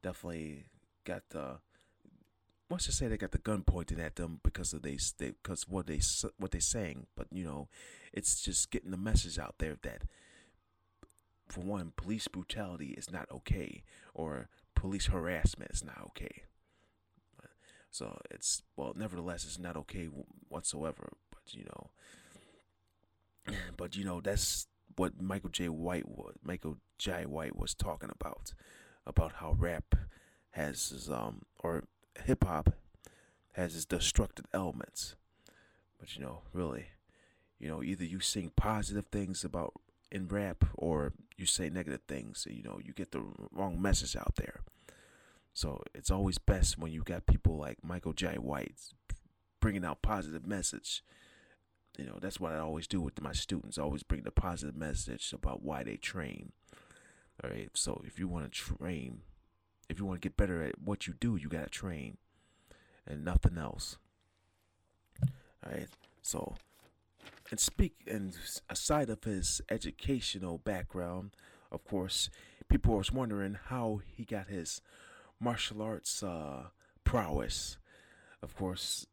definitely 0.02 0.66
got 1.04 1.22
the 1.30 1.58
let's 2.72 2.86
just 2.86 2.98
say 2.98 3.08
they 3.08 3.16
got 3.16 3.30
the 3.32 3.38
gun 3.38 3.62
pointed 3.62 3.98
at 3.98 4.16
them 4.16 4.40
because 4.42 4.72
of 4.72 4.82
they 4.82 4.98
because 5.18 5.68
what 5.68 5.86
they 5.86 6.00
what 6.38 6.50
they 6.50 6.60
saying, 6.60 7.06
but 7.16 7.26
you 7.30 7.44
know, 7.44 7.68
it's 8.12 8.42
just 8.42 8.70
getting 8.70 8.90
the 8.90 8.96
message 8.96 9.38
out 9.38 9.56
there 9.58 9.76
that 9.82 10.02
for 11.48 11.60
one, 11.60 11.92
police 11.96 12.28
brutality 12.28 12.94
is 12.96 13.10
not 13.10 13.30
okay, 13.30 13.82
or 14.14 14.48
police 14.74 15.06
harassment 15.06 15.70
is 15.70 15.84
not 15.84 15.98
okay. 16.06 16.42
So 17.90 18.18
it's 18.30 18.62
well, 18.74 18.94
nevertheless, 18.96 19.44
it's 19.44 19.58
not 19.58 19.76
okay 19.76 20.06
whatsoever. 20.48 21.12
But 21.30 21.54
you 21.54 21.64
know, 21.64 23.54
but 23.76 23.96
you 23.96 24.04
know 24.04 24.20
that's 24.20 24.66
what 24.96 25.20
Michael 25.20 25.50
J. 25.50 25.68
White 25.68 26.08
was. 26.08 26.34
Michael 26.42 26.78
J. 26.98 27.26
White 27.26 27.54
was 27.56 27.74
talking 27.74 28.10
about 28.10 28.54
about 29.06 29.32
how 29.34 29.54
rap 29.58 29.94
has 30.52 31.08
um 31.12 31.42
or 31.58 31.84
hip 32.24 32.44
hop 32.44 32.74
has 33.52 33.74
its 33.74 33.84
destructive 33.84 34.46
elements. 34.52 35.14
But 35.98 36.16
you 36.16 36.22
know, 36.22 36.42
really, 36.52 36.86
you 37.58 37.68
know, 37.68 37.82
either 37.82 38.04
you 38.04 38.20
sing 38.20 38.52
positive 38.56 39.06
things 39.06 39.44
about 39.44 39.74
in 40.10 40.28
rap 40.28 40.64
or 40.76 41.12
you 41.36 41.46
say 41.46 41.70
negative 41.70 42.02
things. 42.06 42.46
You 42.48 42.62
know, 42.62 42.80
you 42.82 42.92
get 42.92 43.12
the 43.12 43.24
wrong 43.50 43.80
message 43.80 44.16
out 44.16 44.36
there. 44.36 44.60
So 45.54 45.82
it's 45.94 46.10
always 46.10 46.38
best 46.38 46.78
when 46.78 46.92
you 46.92 47.02
got 47.02 47.26
people 47.26 47.56
like 47.56 47.84
Michael 47.84 48.12
J. 48.12 48.36
White 48.36 48.74
bringing 49.60 49.84
out 49.84 50.02
positive 50.02 50.46
message. 50.46 51.04
You 51.98 52.06
know, 52.06 52.18
that's 52.20 52.40
what 52.40 52.52
I 52.52 52.58
always 52.58 52.86
do 52.86 53.00
with 53.00 53.20
my 53.20 53.32
students. 53.32 53.78
I 53.78 53.82
always 53.82 54.02
bring 54.02 54.22
the 54.22 54.30
positive 54.30 54.76
message 54.76 55.32
about 55.32 55.62
why 55.62 55.84
they 55.84 55.96
train. 55.96 56.52
All 57.42 57.50
right. 57.50 57.70
So 57.74 58.02
if 58.06 58.18
you 58.18 58.28
want 58.28 58.50
to 58.50 58.50
train, 58.50 59.20
if 59.92 59.98
you 59.98 60.06
want 60.06 60.22
to 60.22 60.26
get 60.26 60.38
better 60.38 60.62
at 60.62 60.80
what 60.82 61.06
you 61.06 61.12
do, 61.12 61.36
you 61.36 61.48
got 61.48 61.64
to 61.64 61.70
train 61.70 62.16
and 63.06 63.24
nothing 63.24 63.58
else. 63.58 63.98
All 65.22 65.72
right. 65.72 65.88
So, 66.22 66.54
and 67.50 67.60
speak, 67.60 67.94
and 68.06 68.36
aside 68.70 69.10
of 69.10 69.22
his 69.24 69.60
educational 69.70 70.56
background, 70.58 71.32
of 71.70 71.84
course, 71.84 72.30
people 72.68 72.96
was 72.96 73.12
wondering 73.12 73.58
how 73.66 74.00
he 74.16 74.24
got 74.24 74.48
his 74.48 74.80
martial 75.38 75.82
arts 75.82 76.22
uh, 76.22 76.68
prowess. 77.04 77.76
Of 78.42 78.56
course, 78.56 79.06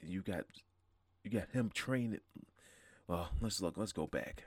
you 0.00 0.22
got 0.22 0.44
you 1.22 1.30
got 1.30 1.50
him 1.52 1.70
trained. 1.74 2.20
Well, 3.06 3.28
let's 3.40 3.60
look. 3.60 3.76
Let's 3.76 3.92
go 3.92 4.06
back. 4.06 4.44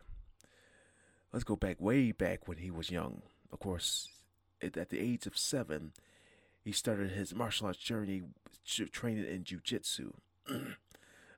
Let's 1.32 1.44
go 1.44 1.56
back 1.56 1.80
way 1.80 2.12
back 2.12 2.48
when 2.48 2.58
he 2.58 2.72
was 2.72 2.90
young. 2.90 3.22
Of 3.52 3.60
course, 3.60 4.10
at 4.66 4.90
the 4.90 5.00
age 5.00 5.26
of 5.26 5.38
seven, 5.38 5.92
he 6.64 6.72
started 6.72 7.12
his 7.12 7.34
martial 7.34 7.68
arts 7.68 7.80
journey 7.80 8.24
training 8.92 9.26
in 9.26 9.44
jujitsu. 9.44 10.14
All 10.50 10.58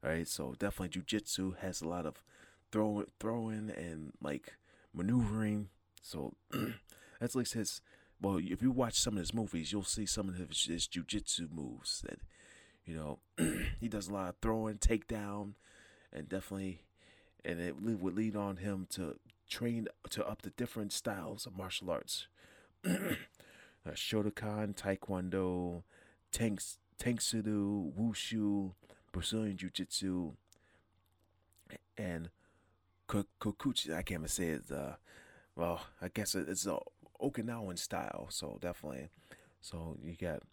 right, 0.04 0.28
so 0.28 0.56
definitely 0.58 1.02
jujitsu 1.02 1.58
has 1.58 1.82
a 1.82 1.88
lot 1.88 2.06
of 2.06 2.22
throwing, 2.72 3.08
throwing, 3.20 3.70
and 3.70 4.14
like 4.22 4.54
maneuvering. 4.94 5.70
So 6.02 6.34
that's 7.20 7.36
like 7.36 7.50
his. 7.50 7.82
Well, 8.20 8.40
if 8.42 8.62
you 8.64 8.72
watch 8.72 8.96
some 8.96 9.14
of 9.14 9.20
his 9.20 9.34
movies, 9.34 9.72
you'll 9.72 9.84
see 9.84 10.08
some 10.08 10.28
of 10.28 10.38
his, 10.38 10.66
his 10.66 10.88
jujitsu 10.88 11.52
moves 11.52 12.02
that, 12.02 12.20
you 12.84 12.96
know, 12.96 13.20
he 13.80 13.88
does 13.88 14.08
a 14.08 14.14
lot 14.14 14.30
of 14.30 14.36
throwing, 14.42 14.78
takedown, 14.78 15.54
and 16.12 16.28
definitely, 16.28 16.82
and 17.46 17.60
it 17.60 17.76
would 17.80 18.16
lead 18.16 18.36
on 18.36 18.58
him 18.58 18.88
to 18.92 19.18
train 19.48 19.88
to 20.10 20.26
up 20.26 20.42
the 20.42 20.50
different 20.52 20.92
styles 20.92 21.46
of 21.46 21.56
martial 21.56 21.92
arts. 21.92 22.28
uh, 23.86 23.92
Shotokan, 23.92 24.76
Taekwondo, 24.76 25.84
Tanks, 26.32 26.78
Tang 26.98 27.20
Soo 27.20 27.42
Do, 27.42 27.94
Wushu, 28.00 28.74
Brazilian 29.12 29.58
Jiu 29.58 29.70
Jitsu, 29.70 30.34
and 31.98 32.30
Kokuchi. 33.08 33.92
I 33.92 34.02
can't 34.04 34.22
even 34.22 34.28
say 34.28 34.50
it. 34.50 34.72
Uh, 34.72 34.94
well, 35.56 35.82
I 36.02 36.10
guess 36.10 36.36
it's 36.36 36.66
a 36.66 36.78
Okinawan 37.22 37.78
style, 37.78 38.28
so 38.30 38.58
definitely. 38.62 39.10
So 39.62 39.98
you 40.02 40.16
got 40.16 40.44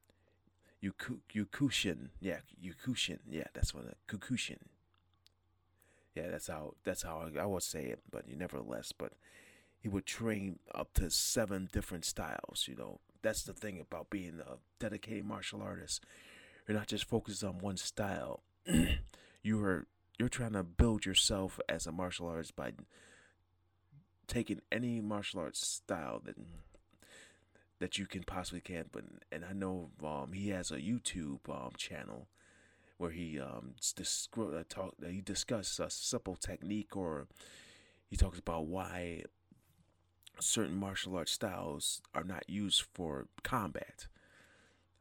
Yuku, 0.82 1.18
Yukushin, 1.34 2.08
yeah, 2.20 2.38
Yukushin, 2.62 3.18
yeah, 3.28 3.44
that's 3.52 3.74
what 3.74 3.84
it, 3.84 3.96
Kukushin. 4.08 4.58
Yeah, 6.14 6.30
that's 6.30 6.46
how 6.46 6.74
that's 6.84 7.02
how 7.02 7.28
I, 7.36 7.40
I 7.42 7.46
would 7.46 7.62
say 7.62 7.84
it, 7.86 8.00
but 8.10 8.28
nevertheless, 8.28 8.92
but 8.96 9.12
he 9.84 9.88
would 9.90 10.06
train 10.06 10.58
up 10.74 10.94
to 10.94 11.10
seven 11.10 11.68
different 11.70 12.06
styles. 12.06 12.64
You 12.66 12.74
know, 12.74 13.00
that's 13.20 13.42
the 13.42 13.52
thing 13.52 13.78
about 13.78 14.08
being 14.08 14.40
a 14.40 14.54
dedicated 14.80 15.26
martial 15.26 15.60
artist. 15.60 16.02
You're 16.66 16.78
not 16.78 16.86
just 16.86 17.04
focused 17.04 17.44
on 17.44 17.58
one 17.58 17.76
style. 17.76 18.40
you 19.42 19.62
are 19.62 19.86
you're 20.18 20.30
trying 20.30 20.54
to 20.54 20.62
build 20.62 21.04
yourself 21.04 21.60
as 21.68 21.86
a 21.86 21.92
martial 21.92 22.28
artist 22.28 22.56
by 22.56 22.72
taking 24.26 24.62
any 24.72 25.02
martial 25.02 25.40
arts 25.40 25.66
style 25.66 26.22
that 26.24 26.36
that 27.78 27.98
you 27.98 28.06
can 28.06 28.22
possibly 28.22 28.62
can. 28.62 28.86
But 28.90 29.04
and 29.30 29.44
I 29.44 29.52
know 29.52 29.90
um, 30.02 30.32
he 30.32 30.48
has 30.48 30.70
a 30.70 30.78
YouTube 30.78 31.40
um, 31.50 31.72
channel 31.76 32.28
where 32.96 33.10
he 33.10 33.38
um 33.38 33.74
uh, 34.38 34.62
talk 34.66 34.94
he 35.06 35.20
discusses 35.20 35.78
a 35.78 35.90
simple 35.90 36.36
technique 36.36 36.96
or 36.96 37.26
he 38.08 38.16
talks 38.16 38.38
about 38.38 38.64
why 38.64 39.24
certain 40.40 40.76
martial 40.76 41.16
arts 41.16 41.32
styles 41.32 42.02
are 42.14 42.24
not 42.24 42.48
used 42.48 42.84
for 42.92 43.26
combat. 43.42 44.06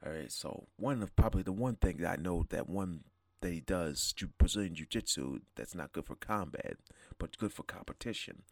All 0.05 0.11
right, 0.11 0.31
so 0.31 0.67
one 0.77 1.01
of 1.01 1.15
probably 1.15 1.43
the 1.43 1.51
one 1.51 1.75
thing 1.75 1.97
that 1.97 2.19
I 2.19 2.21
know 2.21 2.45
that 2.49 2.69
one 2.69 3.01
that 3.41 3.51
he 3.51 3.59
does 3.59 4.13
Brazilian 4.37 4.73
Jiu 4.73 4.85
Jitsu 4.85 5.39
that's 5.55 5.75
not 5.75 5.91
good 5.91 6.05
for 6.05 6.15
combat, 6.15 6.77
but 7.17 7.37
good 7.37 7.53
for 7.53 7.63
competition. 7.63 8.43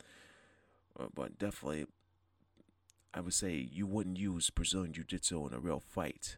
Uh, 1.00 1.06
but 1.14 1.38
definitely, 1.38 1.86
I 3.14 3.22
would 3.22 3.34
say 3.34 3.54
you 3.54 3.88
wouldn't 3.88 4.18
use 4.18 4.50
Brazilian 4.50 4.94
Jiu 4.94 5.04
Jitsu 5.04 5.48
in 5.48 5.54
a 5.54 5.60
real 5.60 5.80
fight. 5.80 6.38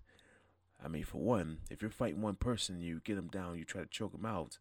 I 0.83 0.87
mean, 0.87 1.03
for 1.03 1.19
one, 1.19 1.59
if 1.69 1.81
you're 1.81 1.91
fighting 1.91 2.21
one 2.21 2.35
person, 2.35 2.81
you 2.81 3.01
get 3.03 3.15
them 3.15 3.27
down, 3.27 3.57
you 3.57 3.65
try 3.65 3.81
to 3.81 3.87
choke 3.87 4.11
them 4.11 4.25
out, 4.25 4.57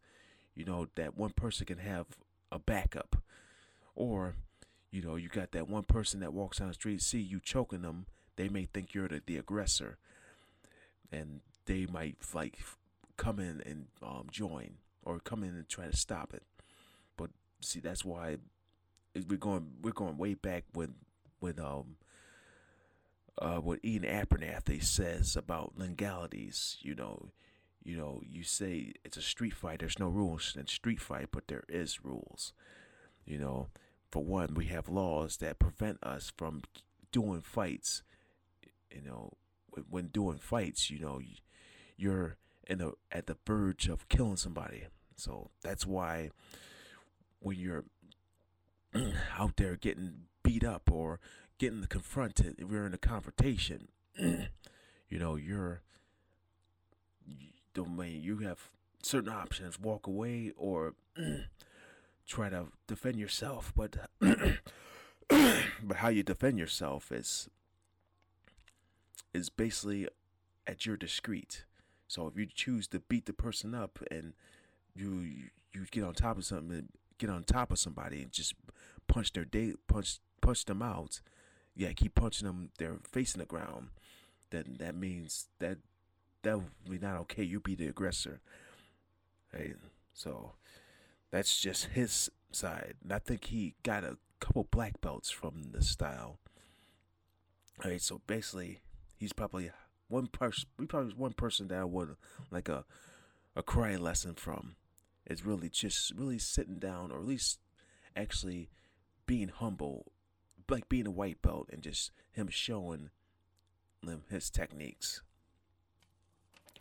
you 0.55 0.65
know, 0.65 0.87
that 0.95 1.17
one 1.17 1.31
person 1.31 1.65
can 1.65 1.79
have 1.79 2.07
a 2.51 2.59
backup. 2.59 3.17
Or 3.95 4.35
you 4.93 5.01
know, 5.01 5.15
you 5.15 5.27
got 5.27 5.53
that 5.53 5.67
one 5.67 5.83
person 5.83 6.19
that 6.19 6.33
walks 6.33 6.59
down 6.59 6.67
the 6.67 6.75
street, 6.75 7.01
see 7.01 7.19
you 7.19 7.39
choking 7.39 7.81
them, 7.81 8.05
they 8.35 8.47
may 8.47 8.65
think 8.65 8.93
you're 8.93 9.07
the, 9.07 9.23
the 9.25 9.37
aggressor, 9.37 9.97
and 11.11 11.41
they 11.65 11.87
might 11.87 12.17
like 12.31 12.59
come 13.17 13.39
in 13.39 13.63
and 13.65 13.87
um, 14.03 14.27
join 14.29 14.75
or 15.01 15.19
come 15.19 15.43
in 15.43 15.49
and 15.49 15.67
try 15.67 15.87
to 15.87 15.97
stop 15.97 16.31
it. 16.35 16.43
But 17.17 17.31
see, 17.59 17.79
that's 17.79 18.05
why 18.05 18.37
we're 19.27 19.37
going 19.37 19.71
we're 19.81 19.93
going 19.93 20.17
way 20.19 20.35
back 20.35 20.65
when 20.73 20.93
when 21.39 21.59
um 21.59 21.95
uh 23.41 23.57
what 23.57 23.79
Iain 23.83 24.05
Abernethy 24.05 24.79
says 24.79 25.35
about 25.35 25.73
legalities. 25.75 26.77
You 26.81 26.93
know, 26.93 27.31
you 27.83 27.97
know, 27.97 28.21
you 28.23 28.43
say 28.43 28.93
it's 29.03 29.17
a 29.17 29.23
street 29.23 29.55
fight. 29.55 29.79
There's 29.79 29.97
no 29.97 30.07
rules 30.07 30.55
in 30.55 30.67
street 30.67 31.01
fight, 31.01 31.29
but 31.31 31.47
there 31.47 31.63
is 31.67 32.05
rules. 32.05 32.53
You 33.25 33.39
know, 33.39 33.69
for 34.13 34.23
one, 34.23 34.53
we 34.53 34.65
have 34.65 34.87
laws 34.87 35.37
that 35.37 35.57
prevent 35.57 35.97
us 36.03 36.31
from 36.37 36.61
doing 37.11 37.41
fights. 37.41 38.03
You 38.91 39.01
know, 39.01 39.33
when 39.89 40.09
doing 40.09 40.37
fights, 40.37 40.91
you 40.91 40.99
know, 40.99 41.17
you, 41.17 41.37
you're 41.97 42.37
in 42.67 42.77
the 42.77 42.93
at 43.11 43.25
the 43.25 43.35
verge 43.47 43.89
of 43.89 44.07
killing 44.09 44.37
somebody. 44.37 44.83
So 45.15 45.49
that's 45.63 45.87
why 45.87 46.29
when 47.39 47.57
you're 47.57 47.85
out 49.39 49.57
there 49.57 49.77
getting 49.77 50.27
beat 50.43 50.63
up 50.63 50.91
or 50.91 51.19
getting 51.57 51.83
confronted, 51.85 52.57
if 52.59 52.69
you're 52.69 52.85
in 52.85 52.93
a 52.93 52.99
confrontation, 52.99 53.87
you 54.19 54.47
know, 55.09 55.37
you're 55.37 55.81
domain 57.73 58.21
you 58.21 58.37
have 58.37 58.69
certain 59.01 59.33
options 59.33 59.79
walk 59.79 60.05
away 60.05 60.51
or 60.55 60.93
try 62.27 62.49
to 62.49 62.67
defend 62.87 63.19
yourself 63.19 63.73
but 63.75 63.97
but 64.19 65.97
how 65.97 66.09
you 66.09 66.23
defend 66.23 66.57
yourself 66.57 67.11
is 67.11 67.49
is 69.33 69.49
basically 69.49 70.07
at 70.67 70.85
your 70.85 70.97
discreet 70.97 71.65
so 72.07 72.27
if 72.27 72.37
you 72.37 72.45
choose 72.45 72.87
to 72.87 72.99
beat 72.99 73.25
the 73.25 73.33
person 73.33 73.73
up 73.75 73.99
and 74.09 74.33
you 74.95 75.49
you 75.73 75.85
get 75.91 76.03
on 76.03 76.13
top 76.13 76.37
of 76.37 76.45
something 76.45 76.89
get 77.17 77.29
on 77.29 77.43
top 77.43 77.71
of 77.71 77.79
somebody 77.79 78.21
and 78.21 78.31
just 78.31 78.53
punch 79.07 79.33
their 79.33 79.45
day 79.45 79.73
punch 79.87 80.19
punch 80.41 80.65
them 80.65 80.81
out 80.81 81.19
yeah 81.75 81.91
keep 81.91 82.15
punching 82.15 82.47
them 82.47 82.69
they're 82.77 82.99
facing 83.11 83.39
the 83.39 83.45
ground 83.45 83.89
then 84.53 84.75
that 84.79 84.95
means 84.95 85.47
that 85.59 85.79
that 86.43 86.57
would 86.57 86.69
be 86.87 86.99
not 86.99 87.17
okay. 87.21 87.43
You 87.43 87.59
be 87.59 87.75
the 87.75 87.87
aggressor. 87.87 88.39
Right? 89.53 89.75
So 90.13 90.51
that's 91.33 91.59
just 91.59 91.85
his 91.85 92.29
side. 92.51 92.93
And 93.01 93.11
I 93.11 93.17
think 93.17 93.45
he 93.45 93.73
got 93.81 94.03
a 94.03 94.17
couple 94.39 94.67
black 94.69 95.01
belts 95.01 95.31
from 95.31 95.71
the 95.71 95.81
style. 95.81 96.37
All 97.83 97.89
right, 97.89 97.99
so 97.99 98.21
basically, 98.27 98.81
he's 99.17 99.33
probably 99.33 99.71
one 100.07 100.27
person. 100.27 100.69
We 100.77 100.85
probably 100.85 101.15
one 101.15 101.33
person 101.33 101.69
that 101.69 101.79
I 101.79 101.85
would 101.85 102.15
like 102.51 102.69
a 102.69 102.85
a 103.55 103.63
cry 103.63 103.95
lesson 103.95 104.35
from. 104.35 104.75
Is 105.25 105.43
really 105.43 105.69
just 105.69 106.13
really 106.15 106.37
sitting 106.37 106.77
down, 106.77 107.11
or 107.11 107.17
at 107.17 107.25
least 107.25 107.59
actually 108.15 108.69
being 109.25 109.47
humble, 109.47 110.11
like 110.69 110.87
being 110.87 111.07
a 111.07 111.11
white 111.11 111.41
belt, 111.41 111.67
and 111.73 111.81
just 111.81 112.11
him 112.31 112.47
showing 112.47 113.09
them 114.03 114.21
his 114.29 114.51
techniques. 114.51 115.23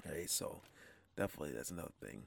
All 0.04 0.12
right, 0.12 0.28
so 0.28 0.60
definitely 1.16 1.52
that's 1.52 1.70
another 1.70 1.92
thing. 2.04 2.24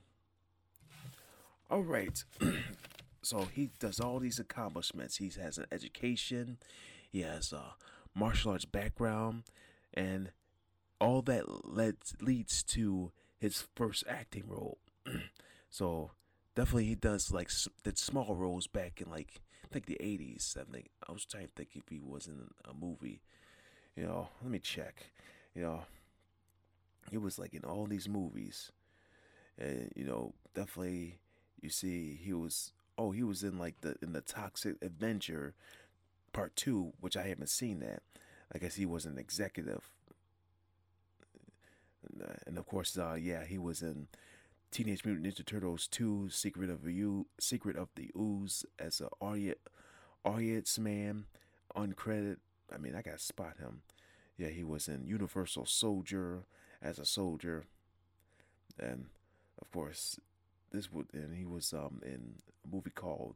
All 1.69 1.83
right. 1.83 2.23
so 3.21 3.47
he 3.53 3.71
does 3.79 3.99
all 3.99 4.19
these 4.19 4.39
accomplishments. 4.39 5.17
He 5.17 5.31
has 5.41 5.57
an 5.57 5.65
education, 5.71 6.57
he 7.11 7.21
has 7.21 7.51
a 7.51 7.75
martial 8.13 8.51
arts 8.51 8.65
background, 8.65 9.43
and 9.93 10.31
all 10.99 11.21
that 11.23 11.65
led, 11.65 11.95
leads 12.21 12.63
to 12.63 13.11
his 13.37 13.65
first 13.75 14.03
acting 14.07 14.43
role. 14.47 14.77
so 15.69 16.11
definitely 16.55 16.85
he 16.85 16.95
does 16.95 17.31
like 17.31 17.49
the 17.83 17.93
small 17.95 18.35
roles 18.35 18.67
back 18.67 19.01
in 19.01 19.09
like 19.09 19.41
I 19.63 19.67
think 19.73 19.87
the 19.87 19.97
80s. 19.99 20.57
I 20.57 20.63
think 20.71 20.89
I 21.07 21.11
was 21.11 21.25
trying 21.25 21.47
to 21.47 21.51
think 21.55 21.69
if 21.75 21.89
he 21.89 21.99
was 21.99 22.27
in 22.27 22.39
a 22.69 22.73
movie. 22.73 23.21
You 23.95 24.03
know, 24.05 24.29
let 24.41 24.51
me 24.51 24.59
check. 24.59 25.07
You 25.55 25.61
know, 25.63 25.83
he 27.09 27.17
was 27.17 27.39
like 27.39 27.53
in 27.53 27.63
all 27.63 27.85
these 27.85 28.09
movies, 28.09 28.71
and 29.57 29.91
you 29.95 30.05
know, 30.05 30.33
definitely 30.53 31.19
you 31.65 31.69
see 31.69 32.17
he 32.23 32.33
was. 32.33 32.71
Oh, 32.97 33.11
he 33.11 33.23
was 33.23 33.43
in 33.43 33.59
like 33.59 33.81
the 33.81 33.95
in 34.01 34.13
the 34.13 34.21
Toxic 34.21 34.75
Avenger 34.81 35.53
part 36.31 36.55
two, 36.55 36.93
which 37.01 37.17
I 37.17 37.27
haven't 37.27 37.49
seen 37.49 37.79
that. 37.81 38.01
I 38.53 38.59
guess 38.59 38.75
he 38.75 38.85
was 38.85 39.05
an 39.05 39.17
executive, 39.17 39.91
and, 42.45 42.57
of 42.57 42.65
course, 42.65 42.97
uh, 42.97 43.17
yeah, 43.19 43.43
he 43.45 43.57
was 43.57 43.81
in 43.81 44.07
Teenage 44.71 45.03
Mutant 45.03 45.25
Ninja 45.25 45.45
Turtles 45.45 45.87
2, 45.87 46.29
Secret 46.29 46.69
of 46.69 46.83
the 46.83 47.25
Secret 47.39 47.75
of 47.75 47.89
the 47.95 48.11
Ooze 48.17 48.65
as 48.79 49.01
a 49.01 49.09
Arya, 49.19 49.55
Arya's 50.23 50.77
man, 50.79 51.25
uncredited. 51.75 52.37
I 52.73 52.77
mean, 52.77 52.95
I 52.95 53.01
gotta 53.01 53.19
spot 53.19 53.57
him. 53.59 53.81
Yeah, 54.37 54.49
he 54.49 54.63
was 54.63 54.87
in 54.87 55.07
Universal 55.07 55.65
Soldier, 55.65 56.43
as 56.81 56.99
a 56.99 57.05
soldier, 57.05 57.65
and 58.79 59.05
of 59.61 59.71
course, 59.71 60.19
this 60.71 60.91
would 60.91 61.07
and 61.13 61.35
he 61.35 61.45
was 61.45 61.73
um 61.73 62.01
in 62.03 62.35
a 62.63 62.75
movie 62.75 62.91
called 62.91 63.35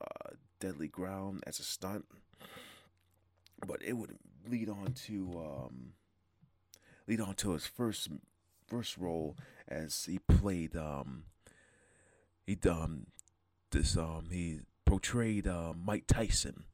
uh, 0.00 0.30
Deadly 0.60 0.88
Ground 0.88 1.42
as 1.46 1.58
a 1.58 1.62
stunt, 1.62 2.04
but 3.66 3.82
it 3.82 3.94
would 3.94 4.18
lead 4.48 4.68
on 4.68 4.92
to 5.06 5.42
um 5.44 5.92
lead 7.06 7.20
on 7.20 7.34
to 7.36 7.52
his 7.52 7.66
first 7.66 8.08
first 8.66 8.96
role 8.98 9.36
as 9.68 10.04
he 10.04 10.18
played 10.18 10.76
um 10.76 11.24
he 12.46 12.58
um 12.68 13.06
this 13.70 13.96
um 13.96 14.28
he 14.30 14.60
portrayed 14.84 15.46
uh, 15.46 15.72
Mike 15.74 16.06
Tyson 16.06 16.64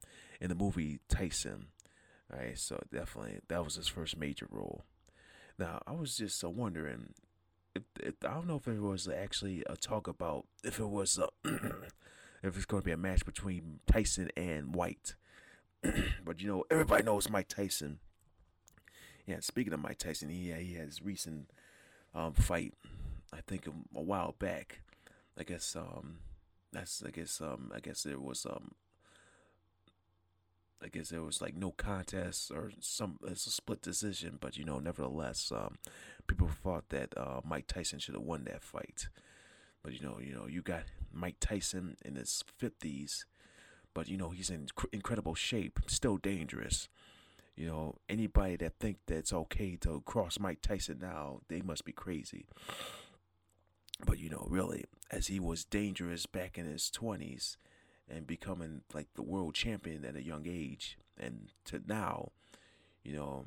in 0.41 0.49
the 0.49 0.55
movie 0.55 1.01
Tyson. 1.09 1.69
All 2.33 2.39
right, 2.39 2.59
so 2.59 2.81
definitely 2.93 3.41
that 3.49 3.65
was 3.65 3.77
his 3.77 3.89
first 3.89 4.17
major 4.17 4.47
role. 4.51 4.85
Now, 5.59 5.83
I 5.87 5.93
was 5.93 6.17
just 6.17 6.43
uh, 6.43 6.51
wondering 6.51 7.15
if, 7.75 7.83
if, 8.01 8.15
I 8.25 8.35
don't 8.35 8.47
know 8.47 8.57
if 8.57 8.69
it 8.69 8.81
was 8.81 9.09
actually 9.09 9.63
a 9.69 9.77
talk 9.77 10.09
about 10.09 10.47
if 10.65 10.79
it 10.79 10.89
was 10.89 11.19
uh, 11.19 11.27
if 12.43 12.57
it's 12.57 12.65
going 12.65 12.83
to 12.83 12.87
be 12.87 12.93
a 12.93 12.97
match 12.97 13.25
between 13.25 13.81
Tyson 13.87 14.31
and 14.37 14.75
White. 14.75 15.15
but 16.25 16.41
you 16.41 16.49
know, 16.49 16.65
everybody 16.71 17.05
knows 17.05 17.31
Mike 17.31 17.49
Tyson. 17.49 18.01
Yeah, 19.27 19.41
speaking 19.41 19.73
of 19.73 19.81
Mike 19.81 19.99
Tyson, 19.99 20.29
he 20.29 20.53
he 20.53 20.75
has 20.75 21.03
recent 21.03 21.51
um, 22.15 22.33
fight. 22.33 22.75
I 23.33 23.41
think 23.47 23.67
a, 23.67 23.71
a 23.97 24.03
while 24.03 24.35
back. 24.39 24.83
I 25.39 25.45
guess 25.45 25.77
um 25.77 26.19
that's 26.73 27.03
I 27.07 27.11
guess 27.11 27.41
um 27.41 27.71
I 27.75 27.81
guess 27.81 28.03
there 28.03 28.19
was 28.19 28.45
um 28.45 28.73
I 30.83 30.89
guess 30.89 31.11
there 31.11 31.23
was 31.23 31.43
like 31.43 31.55
no 31.55 31.73
contest 31.73 32.51
or 32.51 32.73
some 32.81 33.19
it's 33.27 33.47
a 33.47 33.51
split 33.51 33.83
decision, 33.83 34.39
but 34.41 34.57
you 34.57 34.65
know, 34.65 34.79
nevertheless, 34.79 35.53
um, 35.55 35.77
people 36.27 36.49
thought 36.49 36.89
that 36.89 37.13
uh, 37.17 37.41
Mike 37.45 37.67
Tyson 37.67 37.99
should 37.99 38.15
have 38.15 38.25
won 38.25 38.45
that 38.45 38.63
fight. 38.63 39.09
But 39.83 39.93
you 39.93 40.01
know, 40.01 40.19
you 40.21 40.35
know, 40.35 40.47
you 40.47 40.63
got 40.63 40.85
Mike 41.13 41.37
Tyson 41.41 41.97
in 42.05 42.17
his 42.17 42.45
fifties, 42.59 43.27
but 43.95 44.09
you 44.09 44.17
know 44.17 44.31
he's 44.31 44.51
in 44.51 44.69
cr- 44.75 44.87
incredible 44.93 45.35
shape, 45.35 45.81
still 45.87 46.17
dangerous. 46.17 46.89
You 47.57 47.67
know, 47.67 47.97
anybody 48.09 48.57
that 48.57 48.79
think 48.81 48.99
that 49.07 49.19
it's 49.19 49.33
okay 49.33 49.77
to 49.83 50.03
cross 50.07 50.39
Mike 50.41 50.63
Tyson 50.63 50.99
now, 51.01 51.41
they 51.49 51.61
must 51.61 51.85
be 51.85 51.93
crazy. 51.93 52.47
But 54.07 54.19
you 54.19 54.31
know, 54.31 54.47
really, 54.49 54.85
as 55.11 55.27
he 55.27 55.39
was 55.39 55.65
dangerous 55.65 56.25
back 56.25 56.57
in 56.57 56.65
his 56.65 56.91
twenties, 56.91 57.59
and 58.11 58.27
becoming 58.27 58.83
like 58.93 59.09
the 59.15 59.23
world 59.23 59.55
champion 59.55 60.05
at 60.05 60.17
a 60.17 60.23
young 60.23 60.47
age. 60.47 60.99
And 61.19 61.49
to 61.67 61.81
now 61.87 62.33
you 63.03 63.15
know 63.15 63.47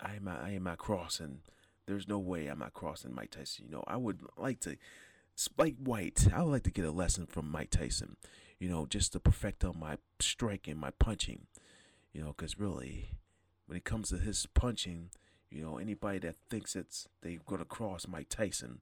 i 0.00 0.14
am 0.14 0.28
i 0.28 0.50
am 0.50 0.64
not 0.64 0.78
crossing. 0.78 1.40
There's 1.86 2.08
no 2.08 2.18
way 2.18 2.46
i'm 2.46 2.58
not 2.58 2.74
crossing 2.74 3.14
mike 3.14 3.30
tyson. 3.30 3.66
You 3.66 3.72
know 3.72 3.84
i 3.86 3.96
would 3.96 4.20
like 4.36 4.60
to 4.60 4.76
spike 5.36 5.76
white 5.78 6.26
i 6.32 6.42
would 6.42 6.50
like 6.50 6.62
to 6.62 6.70
get 6.70 6.86
a 6.86 6.90
lesson 6.90 7.26
from 7.26 7.50
mike 7.50 7.68
tyson 7.70 8.16
you 8.58 8.68
know 8.70 8.86
just 8.86 9.12
to 9.12 9.20
perfect 9.20 9.62
on 9.64 9.78
my 9.78 9.98
striking 10.18 10.78
my 10.78 10.90
punching 10.98 11.46
you 12.14 12.22
know 12.22 12.34
because 12.36 12.58
really 12.58 13.10
when 13.66 13.76
it 13.76 13.84
comes 13.84 14.08
to 14.08 14.16
his 14.16 14.46
punching 14.54 15.10
you 15.50 15.62
know 15.62 15.76
anybody 15.76 16.18
that 16.18 16.36
thinks 16.48 16.74
it's 16.74 17.06
they're 17.20 17.38
to 17.58 17.64
cross 17.66 18.08
mike 18.08 18.30
tyson 18.30 18.80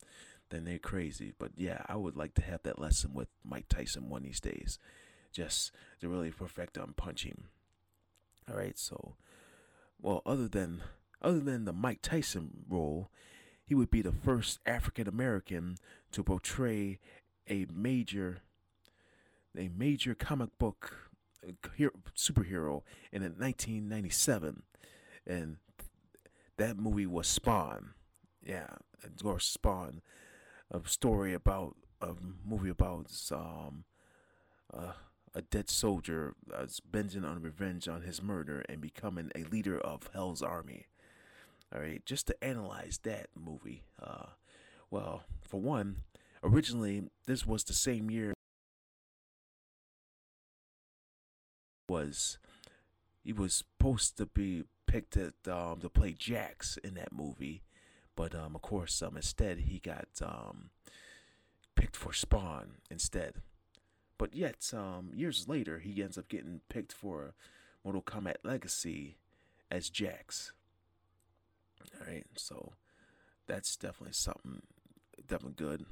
then 0.54 0.64
they're 0.64 0.78
crazy. 0.78 1.32
But 1.38 1.52
yeah, 1.56 1.82
I 1.88 1.96
would 1.96 2.16
like 2.16 2.34
to 2.34 2.42
have 2.42 2.62
that 2.62 2.78
lesson 2.78 3.12
with 3.12 3.28
Mike 3.44 3.68
Tyson 3.68 4.08
one 4.08 4.20
of 4.20 4.24
these 4.24 4.40
days, 4.40 4.78
just 5.32 5.72
to 6.00 6.08
really 6.08 6.30
perfect 6.30 6.78
on 6.78 6.94
punching. 6.96 7.44
All 8.48 8.56
right, 8.56 8.78
so 8.78 9.16
well, 10.00 10.22
other 10.24 10.48
than 10.48 10.82
other 11.22 11.40
than 11.40 11.64
the 11.64 11.72
Mike 11.72 12.00
Tyson 12.02 12.64
role, 12.68 13.10
he 13.64 13.74
would 13.74 13.90
be 13.90 14.02
the 14.02 14.12
first 14.12 14.60
African 14.66 15.08
American 15.08 15.76
to 16.12 16.22
portray 16.22 16.98
a 17.48 17.66
major 17.72 18.42
a 19.56 19.70
major 19.74 20.14
comic 20.14 20.50
book 20.58 21.10
uh, 21.46 21.52
hero, 21.76 21.92
superhero 22.16 22.82
in 23.12 23.22
1997, 23.22 24.62
and 25.26 25.56
that 26.56 26.76
movie 26.76 27.06
was 27.06 27.26
Spawn. 27.26 27.90
Yeah, 28.44 28.66
or 29.24 29.40
Spawn 29.40 30.02
a 30.70 30.80
story 30.88 31.34
about 31.34 31.76
a 32.00 32.14
movie 32.44 32.70
about 32.70 33.10
um 33.32 33.84
uh, 34.72 34.92
a 35.34 35.42
dead 35.42 35.68
soldier 35.68 36.34
that's 36.46 36.80
bending 36.80 37.24
on 37.24 37.42
revenge 37.42 37.88
on 37.88 38.02
his 38.02 38.22
murder 38.22 38.64
and 38.68 38.80
becoming 38.80 39.30
a 39.34 39.44
leader 39.44 39.78
of 39.78 40.08
Hell's 40.12 40.42
Army. 40.42 40.86
All 41.74 41.80
right, 41.80 42.04
just 42.06 42.28
to 42.28 42.44
analyze 42.44 43.00
that 43.02 43.26
movie. 43.34 43.82
Uh, 44.00 44.26
well, 44.90 45.24
for 45.42 45.60
one, 45.60 46.02
originally 46.42 47.04
this 47.26 47.44
was 47.44 47.64
the 47.64 47.72
same 47.72 48.10
year 48.10 48.32
was 51.88 52.38
he 53.22 53.32
was 53.32 53.54
supposed 53.54 54.16
to 54.18 54.26
be 54.26 54.64
picked 54.86 55.16
at, 55.16 55.34
um, 55.50 55.80
to 55.80 55.88
play 55.88 56.12
Jax 56.12 56.76
in 56.84 56.94
that 56.94 57.12
movie, 57.12 57.62
But 58.16 58.34
um, 58.34 58.54
of 58.54 58.62
course, 58.62 59.02
um, 59.02 59.16
instead 59.16 59.60
he 59.60 59.78
got 59.78 60.08
um, 60.22 60.70
picked 61.74 61.96
for 61.96 62.12
Spawn 62.12 62.76
instead. 62.90 63.42
But 64.18 64.34
yet, 64.34 64.72
um, 64.72 65.10
years 65.12 65.48
later, 65.48 65.80
he 65.80 66.02
ends 66.02 66.16
up 66.16 66.28
getting 66.28 66.60
picked 66.68 66.92
for 66.92 67.34
Mortal 67.82 68.02
Kombat 68.02 68.36
Legacy 68.44 69.16
as 69.70 69.90
Jax. 69.90 70.52
All 72.00 72.06
right, 72.06 72.26
so 72.36 72.72
that's 73.46 73.76
definitely 73.76 74.14
something, 74.14 74.62
definitely 75.26 75.64
good. 75.64 75.84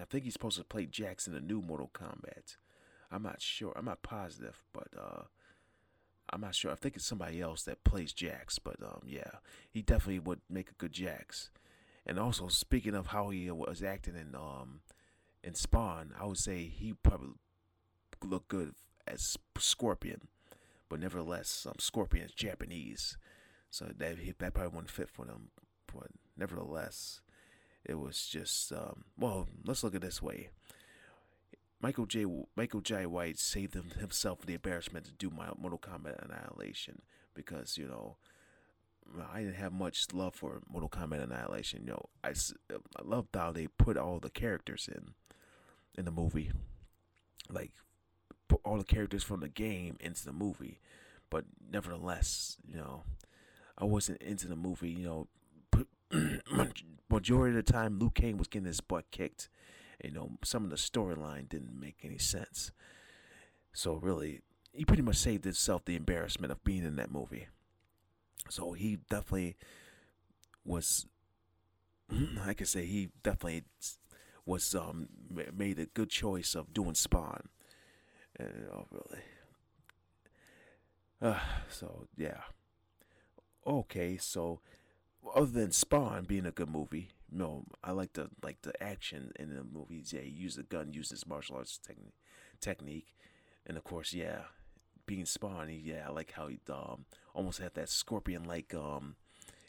I 0.00 0.04
think 0.04 0.24
he's 0.24 0.32
supposed 0.34 0.58
to 0.58 0.64
play 0.64 0.86
Jax 0.86 1.26
in 1.26 1.32
the 1.32 1.40
new 1.40 1.60
Mortal 1.60 1.90
Kombat. 1.92 2.56
I'm 3.10 3.22
not 3.22 3.42
sure. 3.42 3.72
I'm 3.74 3.86
not 3.86 4.02
positive, 4.02 4.62
but 4.72 4.88
uh, 4.96 5.22
I'm 6.30 6.40
not 6.40 6.54
sure. 6.54 6.70
I 6.70 6.74
think 6.74 6.96
it's 6.96 7.06
somebody 7.06 7.40
else 7.40 7.62
that 7.64 7.84
plays 7.84 8.12
Jax, 8.12 8.58
but 8.58 8.76
um, 8.82 9.02
yeah, 9.06 9.30
he 9.70 9.82
definitely 9.82 10.18
would 10.20 10.40
make 10.50 10.70
a 10.70 10.74
good 10.74 10.92
Jax. 10.92 11.50
And 12.06 12.18
also, 12.18 12.48
speaking 12.48 12.94
of 12.94 13.08
how 13.08 13.30
he 13.30 13.50
was 13.50 13.82
acting 13.82 14.14
in 14.16 14.34
um 14.34 14.80
in 15.42 15.54
Spawn, 15.54 16.14
I 16.20 16.26
would 16.26 16.38
say 16.38 16.64
he 16.64 16.94
probably 16.94 17.34
looked 18.22 18.48
good 18.48 18.74
as 19.06 19.36
Scorpion, 19.58 20.28
but 20.88 21.00
nevertheless, 21.00 21.66
um, 21.66 21.76
Scorpion 21.78 22.26
is 22.26 22.32
Japanese, 22.32 23.16
so 23.70 23.86
that 23.96 24.18
he, 24.18 24.34
that 24.38 24.54
probably 24.54 24.74
wouldn't 24.74 24.90
fit 24.90 25.10
for 25.10 25.24
them. 25.24 25.50
But 25.86 26.08
nevertheless, 26.36 27.20
it 27.84 27.98
was 27.98 28.26
just 28.26 28.72
um, 28.72 29.04
well. 29.16 29.48
Let's 29.64 29.82
look 29.82 29.94
at 29.94 30.02
this 30.02 30.22
way. 30.22 30.50
Michael 31.80 32.06
J. 32.06 32.26
Michael 32.56 32.80
J. 32.80 33.06
White 33.06 33.38
saved 33.38 33.74
him, 33.74 33.92
himself 33.98 34.44
the 34.44 34.54
embarrassment 34.54 35.06
to 35.06 35.12
do 35.12 35.30
my 35.30 35.50
Mortal 35.56 35.78
Kombat 35.78 36.24
Annihilation 36.24 37.02
because 37.34 37.78
you 37.78 37.86
know 37.86 38.16
I 39.32 39.40
didn't 39.40 39.54
have 39.54 39.72
much 39.72 40.06
love 40.12 40.34
for 40.34 40.60
Mortal 40.68 40.88
Kombat 40.88 41.22
Annihilation. 41.22 41.82
You 41.84 41.92
know, 41.92 42.06
I, 42.22 42.30
I 42.70 43.02
loved 43.02 43.34
how 43.34 43.52
they 43.52 43.66
put 43.66 43.96
all 43.96 44.18
the 44.18 44.30
characters 44.30 44.88
in 44.92 45.14
in 45.96 46.04
the 46.04 46.10
movie, 46.10 46.52
like 47.50 47.72
put 48.48 48.60
all 48.64 48.78
the 48.78 48.84
characters 48.84 49.24
from 49.24 49.40
the 49.40 49.48
game 49.48 49.96
into 50.00 50.24
the 50.24 50.32
movie. 50.32 50.80
But 51.30 51.44
nevertheless, 51.70 52.56
you 52.66 52.76
know, 52.76 53.04
I 53.76 53.84
wasn't 53.84 54.22
into 54.22 54.48
the 54.48 54.56
movie. 54.56 54.90
You 54.90 55.28
know, 56.12 56.40
majority 57.10 57.56
of 57.56 57.64
the 57.64 57.72
time, 57.72 57.98
Liu 57.98 58.10
Kang 58.10 58.38
was 58.38 58.48
getting 58.48 58.66
his 58.66 58.80
butt 58.80 59.10
kicked. 59.10 59.48
You 60.02 60.12
know, 60.12 60.30
some 60.44 60.64
of 60.64 60.70
the 60.70 60.76
storyline 60.76 61.48
didn't 61.48 61.78
make 61.78 61.98
any 62.04 62.18
sense. 62.18 62.70
So 63.72 63.94
really, 63.94 64.40
he 64.72 64.84
pretty 64.84 65.02
much 65.02 65.16
saved 65.16 65.44
himself 65.44 65.84
the 65.84 65.96
embarrassment 65.96 66.52
of 66.52 66.64
being 66.64 66.84
in 66.84 66.96
that 66.96 67.10
movie. 67.10 67.48
So 68.50 68.72
he 68.72 68.98
definitely 69.10 69.56
was. 70.64 71.06
I 72.44 72.54
could 72.54 72.68
say 72.68 72.86
he 72.86 73.10
definitely 73.22 73.64
was 74.46 74.74
um 74.74 75.08
made 75.54 75.78
a 75.78 75.86
good 75.86 76.10
choice 76.10 76.54
of 76.54 76.72
doing 76.72 76.94
Spawn. 76.94 77.48
You 78.38 78.46
know, 78.46 78.86
really. 78.90 79.22
Uh, 81.20 81.40
so 81.68 82.06
yeah. 82.16 82.42
Okay, 83.66 84.16
so 84.16 84.60
other 85.34 85.46
than 85.50 85.72
Spawn 85.72 86.24
being 86.24 86.46
a 86.46 86.50
good 86.50 86.70
movie, 86.70 87.10
know, 87.30 87.64
I 87.82 87.92
like 87.92 88.14
the 88.14 88.28
like 88.42 88.62
the 88.62 88.80
action 88.82 89.32
in 89.38 89.54
the 89.54 89.64
movies. 89.64 90.12
Yeah, 90.12 90.22
he 90.22 90.30
used 90.30 90.58
a 90.58 90.62
gun, 90.62 90.92
used 90.92 91.10
his 91.10 91.26
martial 91.26 91.56
arts 91.56 91.78
technique, 91.78 92.14
technique, 92.60 93.14
and 93.66 93.76
of 93.76 93.84
course, 93.84 94.12
yeah, 94.12 94.42
being 95.06 95.26
Spawn. 95.26 95.68
Yeah, 95.82 96.06
I 96.08 96.12
like 96.12 96.32
how 96.32 96.48
he 96.48 96.60
um 96.70 97.04
almost 97.34 97.60
had 97.60 97.74
that 97.74 97.88
scorpion 97.88 98.44
like 98.44 98.74
um 98.74 99.16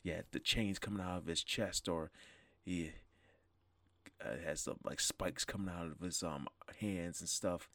yeah 0.03 0.21
the 0.31 0.39
chains 0.39 0.79
coming 0.79 1.01
out 1.03 1.17
of 1.17 1.25
his 1.27 1.43
chest, 1.43 1.87
or 1.89 2.11
he 2.65 2.91
uh, 4.23 4.37
has 4.45 4.63
the 4.65 4.75
like 4.83 4.99
spikes 4.99 5.45
coming 5.45 5.73
out 5.73 5.87
of 5.87 5.99
his 5.99 6.23
um 6.23 6.47
hands 6.79 7.19
and 7.21 7.29
stuff, 7.29 7.69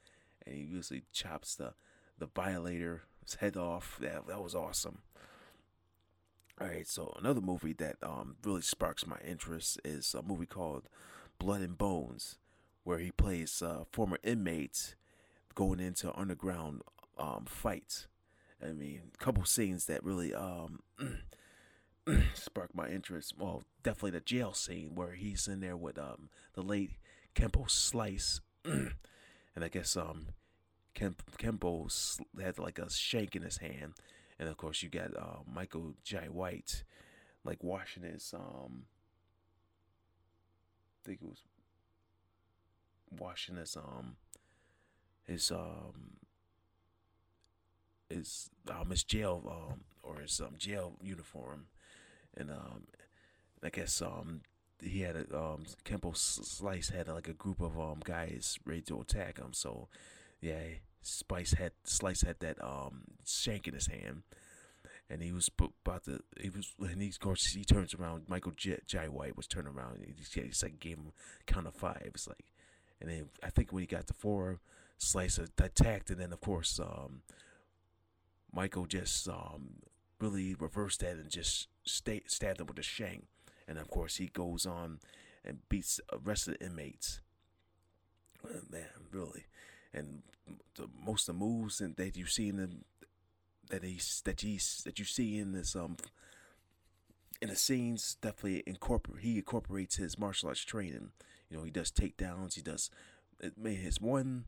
and 0.47 0.55
he 0.55 0.62
usually 0.62 1.05
chops 1.12 1.55
the 1.55 1.75
the 2.18 2.27
violator's 2.27 3.01
head 3.40 3.57
off. 3.57 3.99
That 4.01 4.27
that 4.29 4.42
was 4.42 4.55
awesome. 4.55 4.99
All 6.61 6.69
right, 6.69 6.87
so 6.87 7.12
another 7.19 7.40
movie 7.40 7.73
that 7.75 7.97
um, 8.01 8.37
really 8.45 8.62
sparks 8.62 9.09
my 9.09 9.17
interest 9.27 9.81
is 9.85 10.14
a 10.14 10.23
movie 10.23 10.47
called 10.47 10.85
Blood 11.40 11.62
and 11.62 11.77
Bones, 11.77 12.38
where 12.85 12.99
he 12.99 13.11
plays 13.11 13.61
uh, 13.61 13.83
former 13.90 14.19
inmates 14.23 14.95
going 15.57 15.81
into 15.81 16.17
underground 16.17 16.83
um, 17.19 17.47
fights. 17.49 18.07
I 18.62 18.73
mean, 18.73 19.11
a 19.12 19.19
couple 19.19 19.45
scenes 19.45 19.87
that 19.87 20.05
really 20.05 20.33
um, 20.33 20.79
sparked 22.35 22.77
my 22.77 22.87
interest. 22.88 23.35
Well, 23.37 23.64
definitely 23.83 24.12
the 24.12 24.21
jail 24.21 24.53
scene 24.53 24.95
where 24.95 25.14
he's 25.14 25.49
in 25.49 25.59
there 25.59 25.77
with 25.77 25.99
um, 25.99 26.29
the 26.53 26.62
late 26.62 26.93
Kimbo 27.35 27.64
Slice, 27.67 28.40
and 28.64 28.95
I 29.61 29.67
guess 29.67 29.97
um, 29.97 30.29
Kimbo 30.95 31.88
had 32.40 32.61
like 32.61 32.79
a 32.79 32.88
shank 32.88 33.35
in 33.35 33.43
his 33.43 33.57
hand 33.57 33.95
and 34.38 34.49
of 34.49 34.57
course 34.57 34.83
you 34.83 34.88
got 34.88 35.16
uh, 35.16 35.40
Michael 35.53 35.94
J. 36.03 36.29
White, 36.29 36.85
like 37.44 37.62
washing 37.62 38.03
his 38.03 38.33
um, 38.35 38.85
I 41.05 41.09
think 41.09 41.20
it 41.23 41.29
was 41.29 41.42
washing 43.11 43.57
his 43.57 43.77
um, 43.77 44.16
his 45.27 45.51
um, 45.51 46.16
his 48.09 48.51
um 48.70 48.90
his 48.90 49.05
jail 49.05 49.42
um 49.47 49.81
or 50.03 50.20
his 50.20 50.40
um 50.40 50.55
jail 50.59 50.94
uniform, 51.03 51.66
and 52.37 52.51
um, 52.51 52.85
I 53.62 53.70
guess 53.70 54.03
um 54.03 54.42
he 54.81 55.01
had 55.01 55.16
a 55.16 55.38
um 55.38 55.64
Kimbo 55.85 56.12
Slice 56.12 56.90
had 56.90 57.09
like 57.09 57.29
a 57.29 57.33
group 57.35 57.61
of 57.61 57.79
um 57.79 58.01
guys 58.05 58.59
ready 58.64 58.83
to 58.83 59.01
attack 59.01 59.38
him, 59.38 59.53
so 59.53 59.88
yeah 60.40 60.61
Spice 61.05 61.53
had 61.53 61.73
Slice 61.85 62.23
had 62.23 62.40
that 62.40 62.62
um 62.64 63.05
shank 63.27 63.69
in 63.69 63.75
his 63.75 63.87
hand, 63.87 64.23
and 65.11 65.23
he 65.23 65.33
was 65.33 65.51
about 65.59 66.05
to. 66.05 66.21
He 66.40 66.49
was, 66.49 66.73
and 66.81 67.01
he's 67.01 67.19
course 67.19 67.47
he 67.47 67.64
turns 67.64 67.95
around. 67.95 68.25
Michael 68.29 68.53
J, 68.57 68.79
White 69.09 69.37
was 69.37 69.47
turning 69.47 69.73
around. 69.73 69.97
And 69.97 70.07
he, 70.07 70.40
he's 70.40 70.62
like 70.62 70.81
gave 70.81 70.97
him 70.97 71.12
count 71.47 71.67
of 71.67 71.75
five. 71.75 72.03
It's 72.07 72.27
like, 72.27 72.45
and 73.01 73.11
then 73.11 73.29
I 73.43 73.51
think 73.51 73.73
when 73.73 73.83
he 73.83 73.87
got 73.87 74.07
to 74.07 74.14
four, 74.14 74.61
Slice 74.97 75.38
attacked, 75.38 76.11
and 76.11 76.19
then 76.19 76.33
of 76.33 76.40
course 76.40 76.81
um, 76.81 77.21
Michael 78.53 78.87
just 78.87 79.29
um 79.29 79.83
really 80.21 80.55
reversed 80.55 81.01
that 81.01 81.17
and 81.17 81.29
just 81.29 81.69
stay, 81.85 82.23
stabbed 82.27 82.61
him 82.61 82.67
with 82.67 82.79
a 82.79 82.83
shank, 82.83 83.27
and 83.69 83.79
of 83.79 83.88
course 83.90 84.17
he 84.17 84.29
goes 84.29 84.64
on 84.64 85.01
and 85.45 85.69
beats 85.69 86.01
the 86.11 86.19
rest 86.19 86.49
of 86.49 86.59
the 86.59 86.64
inmates. 86.64 87.21
Man, 88.71 88.85
really 89.11 89.45
and 89.94 90.22
the, 90.74 90.88
most 91.04 91.28
of 91.28 91.38
the 91.38 91.44
moves 91.44 91.80
and 91.80 91.96
that 91.96 92.16
you 92.16 92.26
see 92.26 92.48
in 92.48 92.57
the 92.57 92.70
that 93.70 93.83
he's 93.83 94.22
that 94.24 94.40
he's 94.40 94.83
that 94.85 94.98
you 94.98 95.04
see 95.04 95.38
in 95.38 95.52
this 95.52 95.74
um 95.74 95.96
in 97.40 97.48
the 97.48 97.57
scenes 97.57 98.16
definitely 98.20 98.62
incorporate 98.66 99.22
he 99.22 99.37
incorporates 99.37 99.96
his 99.96 100.18
martial 100.18 100.48
arts 100.48 100.64
training. 100.64 101.11
You 101.50 101.59
know, 101.59 101.64
he 101.64 101.70
does 101.70 101.90
takedowns. 101.90 102.54
He 102.54 102.62
does. 102.62 102.90
It, 103.40 103.59
man, 103.59 103.76
his 103.76 104.00
one 104.00 104.44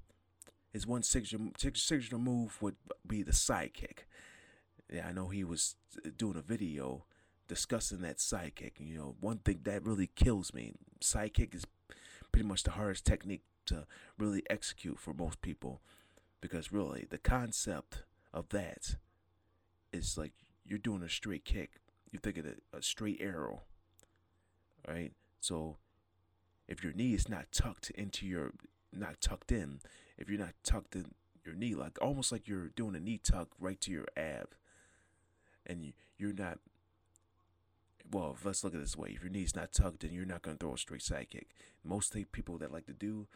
his 0.73 0.87
one 0.87 1.03
signature 1.03 1.39
signature 1.75 2.19
move 2.19 2.61
would 2.63 2.77
be 3.07 3.23
the 3.23 3.33
sidekick. 3.33 4.05
Yeah, 4.93 5.07
I 5.09 5.13
know 5.13 5.29
he 5.29 5.45
was 5.45 5.77
doing 6.17 6.37
a 6.37 6.43
video 6.43 7.05
discussing 7.49 8.01
that 8.01 8.19
sidekick. 8.19 8.73
You 8.79 8.99
know, 8.99 9.17
one 9.21 9.39
thing 9.39 9.61
that 9.65 9.85
really 9.85 10.11
kills 10.15 10.55
me. 10.55 10.73
Sidekick 11.01 11.55
is 11.55 11.65
pretty 12.33 12.47
much 12.47 12.63
the 12.63 12.73
hardest 12.73 13.05
technique 13.05 13.43
to 13.67 13.87
really 14.19 14.43
execute 14.51 14.99
for 14.99 15.13
most 15.13 15.41
people. 15.43 15.81
Because 16.41 16.73
really 16.73 17.07
the 17.09 17.19
concept 17.19 18.03
of 18.33 18.51
that 18.51 18.97
is 19.93 20.17
like 20.19 20.33
you're 20.65 20.79
doing 20.79 21.03
a 21.03 21.09
straight 21.09 21.45
kick. 21.45 21.81
You 22.11 22.19
think 22.19 22.37
thinking 22.37 22.55
a, 22.73 22.77
a 22.77 22.83
straight 22.83 23.19
arrow 23.21 23.63
right? 24.87 25.13
So 25.41 25.77
if 26.69 26.83
your 26.83 26.93
knee 26.93 27.15
is 27.15 27.29
not 27.29 27.53
tucked 27.53 27.91
into 27.91 28.27
your 28.27 28.53
not 28.93 29.21
tucked 29.21 29.53
in 29.53 29.81
if 30.17 30.29
you're 30.29 30.39
not 30.39 30.55
tucked 30.63 30.97
in 30.97 31.13
your 31.45 31.55
knee 31.55 31.75
like 31.75 31.99
almost 32.01 32.33
like 32.33 32.49
you're 32.49 32.69
doing 32.69 32.95
a 32.95 33.01
knee 33.01 33.21
tuck 33.23 33.49
right 33.61 33.81
to 33.81 33.91
your 33.91 34.07
ab 34.17 34.55
and 35.67 35.85
you, 35.85 35.93
you're 36.17 36.33
not 36.33 36.59
well 38.11 38.37
let's 38.45 38.65
look 38.65 38.75
at 38.75 38.81
this 38.81 38.97
way. 38.97 39.11
If 39.15 39.23
your 39.23 39.31
knee's 39.31 39.55
not 39.55 39.73
tucked 39.73 40.05
in 40.05 40.13
you're 40.13 40.25
not 40.25 40.43
going 40.43 40.57
to 40.57 40.65
throw 40.65 40.75
a 40.75 40.79
straight 40.79 41.03
side 41.03 41.29
kick 41.31 41.49
most 41.85 42.17
people 42.33 42.59
that 42.59 42.73
like 42.73 42.87
to 42.87 42.93
do 42.93 43.27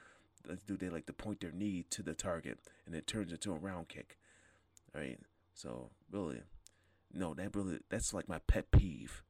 do 0.66 0.76
they 0.76 0.88
like 0.88 1.06
to 1.06 1.12
point 1.12 1.40
their 1.40 1.52
knee 1.52 1.84
to 1.90 2.02
the 2.02 2.14
target 2.14 2.58
and 2.86 2.94
it 2.94 3.06
turns 3.06 3.32
into 3.32 3.52
a 3.52 3.58
round 3.58 3.88
kick. 3.88 4.18
Right? 4.94 5.18
So 5.54 5.90
really, 6.10 6.42
no, 7.12 7.34
that 7.34 7.54
really 7.54 7.78
that's 7.88 8.14
like 8.14 8.28
my 8.28 8.40
pet 8.46 8.70
peeve. 8.70 9.22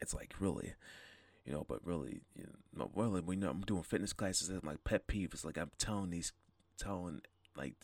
It's 0.00 0.14
like 0.14 0.34
really, 0.40 0.74
you 1.44 1.52
know, 1.52 1.64
but 1.68 1.84
really, 1.84 2.22
you 2.34 2.46
know, 2.74 2.90
really, 2.94 3.20
when 3.20 3.42
I'm 3.42 3.60
doing 3.62 3.82
fitness 3.82 4.12
classes, 4.12 4.48
it's 4.48 4.64
my 4.64 4.76
pet 4.84 5.06
peeve. 5.06 5.34
is 5.34 5.44
like 5.44 5.58
I'm 5.58 5.70
telling 5.78 6.10
these, 6.10 6.32
telling 6.78 7.20
like 7.56 7.74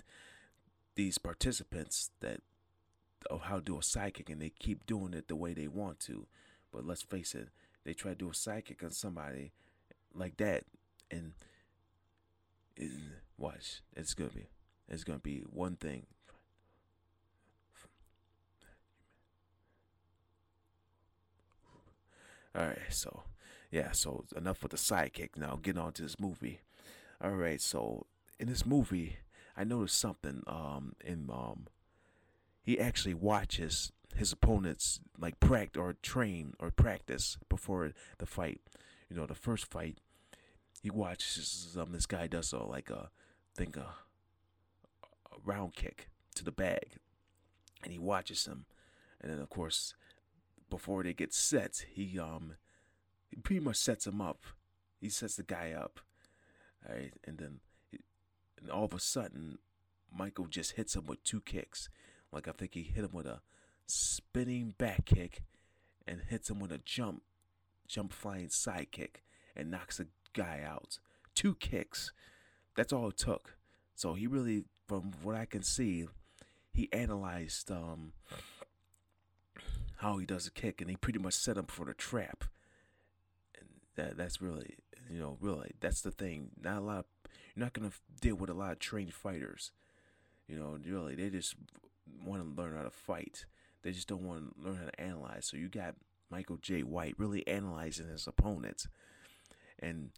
these 0.94 1.18
participants 1.18 2.10
that 2.20 2.40
of 3.30 3.42
how 3.42 3.56
to 3.56 3.62
do 3.62 3.78
a 3.78 4.10
kick, 4.10 4.30
and 4.30 4.40
they 4.40 4.50
keep 4.50 4.86
doing 4.86 5.12
it 5.12 5.28
the 5.28 5.36
way 5.36 5.52
they 5.52 5.68
want 5.68 6.00
to, 6.00 6.26
But 6.72 6.86
let's 6.86 7.02
face 7.02 7.34
it, 7.34 7.48
they 7.84 7.92
try 7.92 8.12
to 8.12 8.16
do 8.16 8.28
a 8.28 8.32
sidekick 8.32 8.84
on 8.84 8.90
somebody 8.90 9.52
like 10.14 10.36
that, 10.38 10.64
and 11.10 11.32
watch, 13.38 13.82
it's 13.96 14.14
gonna 14.14 14.30
be, 14.30 14.48
it's 14.88 15.04
gonna 15.04 15.18
be 15.18 15.42
one 15.48 15.76
thing. 15.76 16.06
All 22.54 22.66
right, 22.66 22.78
so 22.88 23.24
yeah, 23.70 23.92
so 23.92 24.24
enough 24.34 24.62
with 24.62 24.72
the 24.72 24.78
sidekick. 24.78 25.36
Now 25.36 25.58
get 25.60 25.76
on 25.76 25.92
to 25.94 26.02
this 26.02 26.18
movie. 26.18 26.60
All 27.22 27.32
right, 27.32 27.60
so 27.60 28.06
in 28.38 28.48
this 28.48 28.64
movie, 28.64 29.16
I 29.56 29.64
noticed 29.64 29.98
something. 29.98 30.42
Um, 30.46 30.94
in 31.04 31.28
um, 31.30 31.66
he 32.62 32.80
actually 32.80 33.14
watches 33.14 33.92
his 34.14 34.32
opponents 34.32 35.00
like 35.18 35.38
practice 35.40 35.80
or 35.80 35.94
train 36.02 36.54
or 36.58 36.70
practice 36.70 37.38
before 37.48 37.92
the 38.18 38.26
fight. 38.26 38.60
You 39.10 39.16
know, 39.16 39.26
the 39.26 39.34
first 39.34 39.66
fight, 39.66 39.98
he 40.82 40.90
watches 40.90 41.76
um 41.78 41.92
this 41.92 42.06
guy 42.06 42.26
does 42.26 42.48
so 42.48 42.66
like 42.66 42.90
a 42.90 43.10
think 43.56 43.76
a, 43.76 43.94
a 45.00 45.36
round 45.44 45.74
kick 45.74 46.08
to 46.34 46.44
the 46.44 46.52
bag, 46.52 46.98
and 47.82 47.92
he 47.92 47.98
watches 47.98 48.46
him, 48.46 48.66
and 49.20 49.32
then 49.32 49.38
of 49.38 49.48
course, 49.48 49.94
before 50.68 51.02
they 51.02 51.12
get 51.12 51.32
set, 51.32 51.86
he 51.92 52.18
um 52.18 52.54
he 53.30 53.36
pretty 53.36 53.60
much 53.60 53.76
sets 53.76 54.06
him 54.06 54.20
up. 54.20 54.44
He 55.00 55.08
sets 55.08 55.36
the 55.36 55.42
guy 55.42 55.72
up, 55.72 56.00
right, 56.88 57.12
and 57.24 57.38
then 57.38 57.60
and 58.60 58.70
all 58.70 58.84
of 58.84 58.94
a 58.94 59.00
sudden, 59.00 59.58
Michael 60.12 60.46
just 60.46 60.72
hits 60.72 60.96
him 60.96 61.06
with 61.06 61.22
two 61.22 61.40
kicks. 61.40 61.88
Like 62.32 62.48
I 62.48 62.52
think 62.52 62.74
he 62.74 62.82
hit 62.82 63.04
him 63.04 63.12
with 63.12 63.26
a 63.26 63.40
spinning 63.86 64.74
back 64.78 65.04
kick 65.04 65.42
and 66.06 66.22
hits 66.28 66.50
him 66.50 66.60
with 66.60 66.72
a 66.72 66.78
jump, 66.78 67.22
jump 67.86 68.12
flying 68.12 68.48
side 68.48 68.88
kick 68.90 69.22
and 69.54 69.70
knocks 69.70 69.98
the 69.98 70.08
guy 70.32 70.62
out. 70.66 70.98
Two 71.34 71.54
kicks. 71.54 72.12
That's 72.76 72.92
all 72.92 73.08
it 73.08 73.16
took. 73.16 73.56
So 73.94 74.14
he 74.14 74.26
really, 74.26 74.64
from 74.86 75.12
what 75.22 75.34
I 75.34 75.46
can 75.46 75.62
see, 75.62 76.06
he 76.72 76.88
analyzed 76.92 77.70
um, 77.70 78.12
how 79.96 80.18
he 80.18 80.26
does 80.26 80.46
a 80.46 80.50
kick 80.50 80.80
and 80.80 80.90
he 80.90 80.96
pretty 80.96 81.18
much 81.18 81.34
set 81.34 81.56
him 81.56 81.66
for 81.66 81.86
the 81.86 81.94
trap. 81.94 82.44
And 83.58 83.68
that 83.96 84.16
that's 84.16 84.42
really, 84.42 84.76
you 85.10 85.18
know, 85.18 85.38
really 85.40 85.72
that's 85.80 86.02
the 86.02 86.10
thing. 86.10 86.50
Not 86.62 86.78
a 86.78 86.84
lot. 86.84 86.98
Of, 86.98 87.04
you're 87.54 87.64
not 87.64 87.72
gonna 87.72 87.92
deal 88.20 88.36
with 88.36 88.50
a 88.50 88.54
lot 88.54 88.72
of 88.72 88.78
trained 88.78 89.14
fighters. 89.14 89.72
You 90.46 90.58
know, 90.58 90.78
really, 90.86 91.14
they 91.14 91.30
just 91.30 91.54
want 92.24 92.42
to 92.42 92.62
learn 92.62 92.76
how 92.76 92.82
to 92.82 92.90
fight. 92.90 93.46
They 93.82 93.92
just 93.92 94.08
don't 94.08 94.22
want 94.22 94.54
to 94.54 94.62
learn 94.62 94.76
how 94.76 94.84
to 94.86 95.00
analyze. 95.00 95.46
So 95.46 95.56
you 95.56 95.68
got 95.68 95.94
Michael 96.30 96.58
J. 96.58 96.82
White 96.82 97.14
really 97.18 97.46
analyzing 97.46 98.08
his 98.08 98.26
opponents 98.26 98.86
and 99.78 100.10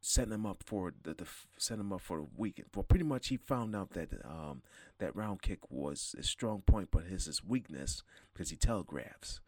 setting 0.00 0.32
him 0.32 0.46
up 0.46 0.62
for 0.64 0.94
the, 1.02 1.14
the 1.14 1.26
setting 1.58 1.84
him 1.84 1.92
up 1.92 2.00
for 2.00 2.18
the 2.18 2.26
weekend. 2.36 2.68
Well, 2.74 2.84
pretty 2.84 3.04
much 3.04 3.28
he 3.28 3.36
found 3.36 3.76
out 3.76 3.90
that 3.90 4.12
um, 4.24 4.62
that 4.98 5.14
round 5.14 5.42
kick 5.42 5.70
was 5.70 6.14
his 6.16 6.28
strong 6.28 6.62
point, 6.62 6.88
but 6.90 7.04
his 7.04 7.26
his 7.26 7.44
weakness 7.44 8.02
because 8.32 8.50
he 8.50 8.56
telegraphs. 8.56 9.40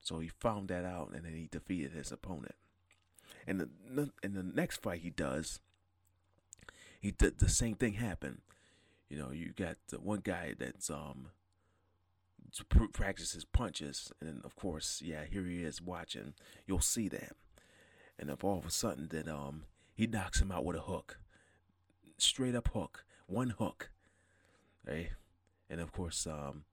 So 0.00 0.20
he 0.20 0.28
found 0.28 0.68
that 0.68 0.84
out, 0.84 1.10
and 1.12 1.24
then 1.24 1.32
he 1.34 1.48
defeated 1.50 1.92
his 1.92 2.12
opponent. 2.12 2.54
And 3.46 3.60
the 3.60 4.10
in 4.22 4.34
the 4.34 4.42
next 4.42 4.82
fight 4.82 5.00
he 5.00 5.10
does, 5.10 5.60
he 7.00 7.10
did 7.10 7.38
the 7.38 7.48
same 7.48 7.74
thing 7.74 7.94
happen. 7.94 8.42
You 9.08 9.18
know, 9.18 9.30
you 9.30 9.52
got 9.56 9.76
the 9.88 9.98
one 9.98 10.20
guy 10.22 10.54
that's 10.58 10.90
um 10.90 11.28
practices 12.92 13.44
punches, 13.44 14.12
and 14.20 14.44
of 14.44 14.56
course, 14.56 15.00
yeah, 15.04 15.24
here 15.30 15.44
he 15.44 15.62
is 15.62 15.80
watching. 15.80 16.34
You'll 16.66 16.80
see 16.80 17.08
that, 17.08 17.32
and 18.18 18.30
if 18.30 18.44
all 18.44 18.58
of 18.58 18.66
a 18.66 18.70
sudden 18.70 19.08
that 19.08 19.28
um 19.28 19.64
he 19.96 20.06
knocks 20.06 20.40
him 20.40 20.52
out 20.52 20.64
with 20.64 20.76
a 20.76 20.82
hook, 20.82 21.18
straight 22.18 22.54
up 22.54 22.68
hook, 22.74 23.04
one 23.26 23.50
hook, 23.50 23.90
right? 24.86 25.08
And 25.70 25.80
of 25.80 25.90
course, 25.90 26.26
um, 26.26 26.64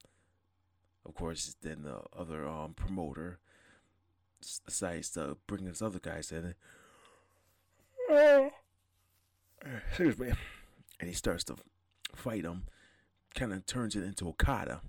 of 1.06 1.16
course, 1.16 1.56
then 1.62 1.84
the 1.84 2.02
other 2.18 2.48
um 2.48 2.74
promoter 2.74 3.40
decides 4.66 5.10
to 5.12 5.38
bring 5.48 5.66
his 5.66 5.82
other 5.82 6.00
guys 6.00 6.32
in. 6.32 6.56
Excuse 9.88 10.20
me, 10.20 10.34
and 11.00 11.10
he 11.10 11.16
starts 11.16 11.46
to 11.46 11.56
fight 12.14 12.44
him. 12.44 12.64
Kind 13.34 13.54
of 13.54 13.66
turns 13.66 13.96
it 13.96 14.04
into 14.04 14.28
a 14.28 14.34
kata 14.34 14.82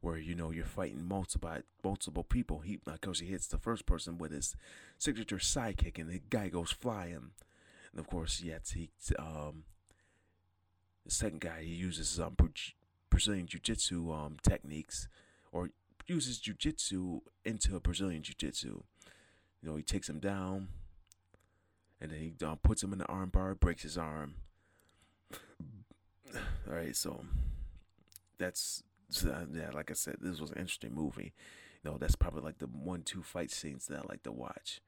where 0.00 0.18
you 0.18 0.34
know 0.34 0.50
you're 0.50 0.66
fighting 0.66 1.02
multiple 1.02 1.56
multiple 1.82 2.24
people. 2.24 2.60
He 2.60 2.78
because 2.84 3.20
he 3.20 3.26
hits 3.26 3.46
the 3.46 3.58
first 3.58 3.86
person 3.86 4.18
with 4.18 4.32
his 4.32 4.54
signature 4.98 5.38
sidekick, 5.38 5.98
and 5.98 6.10
the 6.10 6.20
guy 6.28 6.48
goes 6.48 6.70
flying. 6.70 7.30
And 7.94 8.00
of 8.00 8.08
course, 8.08 8.42
yet 8.42 8.72
he 8.74 8.90
um 9.18 9.62
the 11.04 11.12
second 11.12 11.40
guy 11.40 11.62
he 11.62 11.74
uses 11.74 12.18
um 12.18 12.36
Brazilian 13.08 13.46
jiu 13.46 13.60
jitsu 13.60 14.10
um 14.10 14.36
techniques 14.42 15.06
or 15.52 15.70
uses 16.08 16.40
jiu 16.40 16.54
jitsu 16.54 17.20
into 17.44 17.78
Brazilian 17.78 18.22
jiu 18.22 18.34
jitsu. 18.36 18.82
You 19.62 19.70
know, 19.70 19.76
he 19.76 19.84
takes 19.84 20.08
him 20.08 20.18
down, 20.18 20.68
and 22.00 22.10
then 22.10 22.18
he 22.18 22.44
um, 22.44 22.58
puts 22.62 22.82
him 22.82 22.92
in 22.92 22.98
the 22.98 23.06
armbar, 23.06 23.58
breaks 23.58 23.82
his 23.82 23.96
arm. 23.96 24.34
All 25.32 26.74
right, 26.74 26.96
so 26.96 27.24
that's 28.38 28.82
so, 29.08 29.46
yeah, 29.54 29.70
like 29.72 29.92
I 29.92 29.94
said, 29.94 30.16
this 30.20 30.40
was 30.40 30.50
an 30.50 30.58
interesting 30.58 30.94
movie. 30.94 31.32
You 31.82 31.92
know, 31.92 31.98
that's 31.98 32.16
probably 32.16 32.42
like 32.42 32.58
the 32.58 32.66
one 32.66 33.02
two 33.02 33.22
fight 33.22 33.52
scenes 33.52 33.86
that 33.86 34.00
I 34.00 34.02
like 34.08 34.24
to 34.24 34.32
watch. 34.32 34.80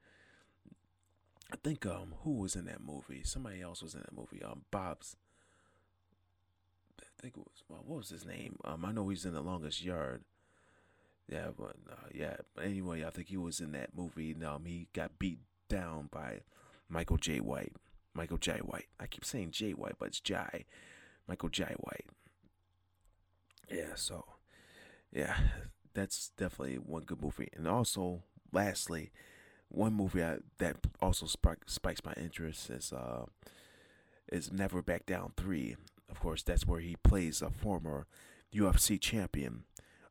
I 1.51 1.55
think 1.63 1.85
um 1.85 2.15
who 2.23 2.33
was 2.33 2.55
in 2.55 2.65
that 2.65 2.83
movie? 2.83 3.23
Somebody 3.23 3.61
else 3.61 3.81
was 3.81 3.93
in 3.93 4.01
that 4.01 4.15
movie. 4.15 4.43
Um 4.43 4.63
Bob's 4.71 5.15
I 6.99 7.21
think 7.21 7.35
it 7.37 7.39
was 7.39 7.63
well, 7.69 7.83
what 7.85 7.97
was 7.99 8.09
his 8.09 8.25
name? 8.25 8.57
Um 8.65 8.85
I 8.85 8.91
know 8.91 9.09
he's 9.09 9.25
in 9.25 9.33
the 9.33 9.41
longest 9.41 9.83
yard. 9.83 10.23
Yeah, 11.29 11.47
but 11.57 11.75
uh, 11.91 12.07
yeah. 12.13 12.37
But 12.55 12.65
anyway, 12.65 13.03
I 13.03 13.09
think 13.09 13.27
he 13.27 13.37
was 13.37 13.59
in 13.59 13.73
that 13.73 13.89
movie. 13.95 14.31
And, 14.31 14.43
um, 14.45 14.65
he 14.65 14.87
got 14.93 15.19
beat 15.19 15.39
down 15.67 16.07
by 16.11 16.41
Michael 16.89 17.17
J. 17.17 17.39
White. 17.39 17.73
Michael 18.13 18.37
J. 18.37 18.59
White. 18.59 18.87
I 18.99 19.07
keep 19.07 19.25
saying 19.25 19.51
J. 19.51 19.71
White, 19.71 19.95
but 19.99 20.07
it's 20.07 20.19
Jai. 20.21 20.65
Michael 21.27 21.49
J. 21.49 21.75
White. 21.79 22.05
Yeah, 23.69 23.95
so 23.95 24.25
yeah, 25.11 25.35
that's 25.93 26.31
definitely 26.37 26.75
one 26.75 27.03
good 27.03 27.21
movie. 27.21 27.49
And 27.53 27.67
also, 27.67 28.23
lastly, 28.53 29.11
one 29.69 29.93
movie 29.93 30.23
I, 30.23 30.37
that 30.59 30.77
also 31.01 31.25
spark, 31.25 31.63
spikes 31.67 32.03
my 32.03 32.13
interest 32.13 32.69
is 32.69 32.93
uh 32.93 33.25
is 34.31 34.51
Never 34.51 34.81
Back 34.81 35.05
Down 35.05 35.33
Three. 35.37 35.75
Of 36.09 36.19
course, 36.19 36.43
that's 36.43 36.65
where 36.65 36.79
he 36.79 36.95
plays 37.03 37.41
a 37.41 37.49
former 37.49 38.07
UFC 38.53 38.99
champion, 38.99 39.63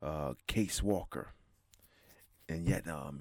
uh, 0.02 0.34
Case 0.46 0.82
Walker. 0.82 1.32
And 2.48 2.66
yet, 2.68 2.86
um, 2.86 3.20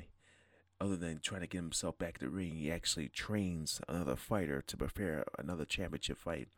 other 0.79 0.95
than 0.95 1.19
trying 1.19 1.41
to 1.41 1.47
get 1.47 1.59
himself 1.59 1.97
back 1.97 2.19
to 2.19 2.25
the 2.25 2.29
ring, 2.29 2.55
he 2.55 2.71
actually 2.71 3.07
trains 3.09 3.81
another 3.87 4.15
fighter 4.15 4.61
to 4.67 4.77
prepare 4.77 5.25
another 5.39 5.65
championship 5.65 6.17
fight. 6.17 6.49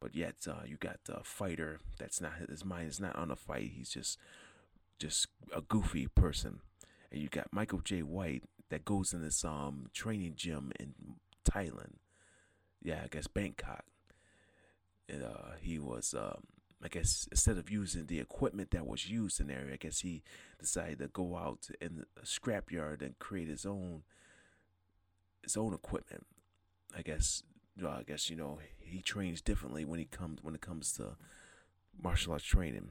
But 0.00 0.14
yet, 0.14 0.34
uh, 0.48 0.64
you 0.66 0.76
got 0.76 0.98
a 1.08 1.24
fighter 1.24 1.80
that's 1.98 2.20
not 2.20 2.32
his 2.48 2.64
mind 2.64 2.88
is 2.88 3.00
not 3.00 3.16
on 3.16 3.28
the 3.28 3.36
fight. 3.36 3.72
He's 3.74 3.90
just 3.90 4.18
just 4.98 5.28
a 5.54 5.60
goofy 5.60 6.08
person. 6.08 6.60
And 7.10 7.22
you 7.22 7.28
got 7.28 7.52
Michael 7.52 7.80
J. 7.80 8.02
White 8.02 8.42
that 8.74 8.84
goes 8.84 9.12
in 9.12 9.22
this 9.22 9.44
um 9.44 9.86
training 9.94 10.34
gym 10.34 10.72
in 10.80 10.94
Thailand. 11.48 11.94
Yeah, 12.82 13.02
I 13.04 13.08
guess 13.08 13.28
Bangkok. 13.28 13.84
And 15.08 15.22
uh, 15.22 15.52
he 15.60 15.78
was 15.78 16.12
um, 16.12 16.42
I 16.82 16.88
guess 16.88 17.28
instead 17.30 17.56
of 17.56 17.70
using 17.70 18.06
the 18.06 18.18
equipment 18.18 18.72
that 18.72 18.86
was 18.86 19.08
used 19.08 19.40
in 19.40 19.46
there, 19.46 19.68
I 19.72 19.76
guess 19.76 20.00
he 20.00 20.24
decided 20.58 20.98
to 20.98 21.08
go 21.08 21.36
out 21.36 21.68
in 21.80 22.04
a 22.20 22.26
scrapyard 22.26 23.00
and 23.00 23.18
create 23.20 23.48
his 23.48 23.64
own 23.64 24.02
his 25.42 25.56
own 25.56 25.72
equipment. 25.72 26.26
I 26.96 27.02
guess 27.02 27.44
well, 27.80 27.92
I 27.92 28.02
guess 28.02 28.28
you 28.28 28.34
know 28.36 28.58
he 28.80 29.02
trains 29.02 29.40
differently 29.40 29.84
when 29.84 30.00
he 30.00 30.04
comes 30.06 30.42
when 30.42 30.56
it 30.56 30.60
comes 30.60 30.92
to 30.94 31.16
martial 32.02 32.32
arts 32.32 32.44
training, 32.44 32.90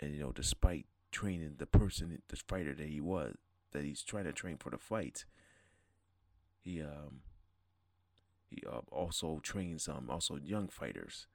and 0.00 0.14
you 0.14 0.20
know 0.20 0.32
despite 0.32 0.84
training 1.12 1.54
the 1.56 1.66
person, 1.66 2.20
the 2.28 2.36
fighter 2.36 2.74
that 2.74 2.88
he 2.88 3.00
was, 3.00 3.36
that 3.72 3.84
he's 3.84 4.02
trying 4.02 4.24
to 4.24 4.32
train 4.32 4.56
for 4.56 4.70
the 4.70 4.78
fight. 4.78 5.24
He 6.60 6.82
um 6.82 7.20
he 8.48 8.62
uh, 8.66 8.80
also 8.90 9.40
trains 9.42 9.88
um 9.88 10.08
also 10.10 10.36
young 10.36 10.68
fighters. 10.68 11.26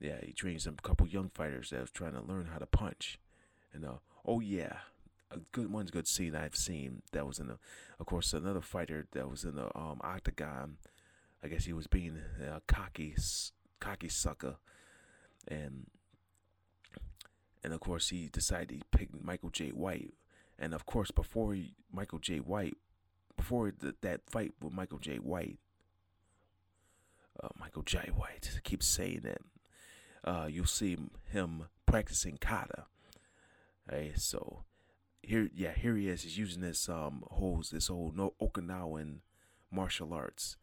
Yeah, 0.00 0.18
he 0.22 0.32
trains 0.32 0.64
some 0.64 0.76
couple 0.76 1.06
young 1.06 1.30
fighters 1.30 1.70
that 1.70 1.80
are 1.80 1.86
trying 1.86 2.14
to 2.14 2.20
learn 2.20 2.46
how 2.52 2.58
to 2.58 2.66
punch. 2.66 3.18
And 3.72 3.84
uh 3.84 3.98
oh 4.24 4.40
yeah, 4.40 4.78
a 5.30 5.38
good 5.52 5.72
one's 5.72 5.90
good 5.90 6.06
scene 6.06 6.34
I've 6.34 6.56
seen 6.56 7.02
that 7.12 7.26
was 7.26 7.38
in 7.38 7.48
the 7.48 7.58
of 7.98 8.06
course 8.06 8.32
another 8.32 8.60
fighter 8.60 9.06
that 9.12 9.28
was 9.30 9.44
in 9.44 9.56
the 9.56 9.76
um 9.76 10.00
octagon. 10.02 10.76
I 11.42 11.48
guess 11.48 11.64
he 11.64 11.72
was 11.72 11.86
being 11.86 12.18
a 12.40 12.60
cocky 12.66 13.14
cocky 13.80 14.08
sucker 14.08 14.56
and 15.46 15.86
and 17.62 17.72
of 17.72 17.80
course 17.80 18.10
he 18.10 18.28
decided 18.28 18.70
he 18.70 18.82
picked 18.90 19.22
Michael 19.22 19.50
J. 19.50 19.70
White 19.70 20.12
And 20.58 20.74
of 20.74 20.86
course, 20.86 21.10
before 21.10 21.56
Michael 21.92 22.18
J. 22.18 22.38
White, 22.38 22.76
before 23.36 23.72
the, 23.76 23.94
that 24.02 24.20
fight 24.28 24.52
with 24.60 24.72
Michael 24.72 24.98
J. 24.98 25.16
White, 25.16 25.58
uh, 27.42 27.48
Michael 27.58 27.82
J. 27.82 28.10
White 28.14 28.60
keeps 28.62 28.86
saying 28.86 29.20
that 29.24 29.42
Uh, 30.24 30.48
you'll 30.48 30.64
see 30.64 30.96
him 31.32 31.68
practicing 31.84 32.38
kata. 32.38 32.86
Hey, 33.90 34.14
so 34.16 34.64
here, 35.20 35.50
yeah, 35.52 35.74
here 35.76 35.96
he 35.96 36.08
is. 36.08 36.22
He's 36.22 36.38
using 36.38 36.62
this 36.62 36.88
um 36.88 37.24
whole 37.30 37.62
this 37.70 37.88
whole 37.88 38.10
no 38.16 38.32
Okinawan 38.40 39.20
martial 39.70 40.14
arts, 40.14 40.56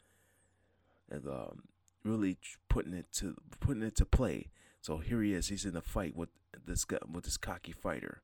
and 1.11 1.27
um, 1.27 1.69
really 2.03 2.39
putting 2.69 2.93
it 2.93 3.11
to 3.19 3.35
putting 3.59 3.83
it 3.83 3.95
to 3.97 4.05
play. 4.05 4.49
So 4.81 4.97
here 4.97 5.21
he 5.21 5.33
is. 5.33 5.49
He's 5.49 5.65
in 5.65 5.73
the 5.73 5.81
fight 5.83 6.15
with 6.15 6.29
this 6.65 6.83
with 7.13 7.25
this 7.25 7.37
cocky 7.37 7.73
fighter, 7.73 8.23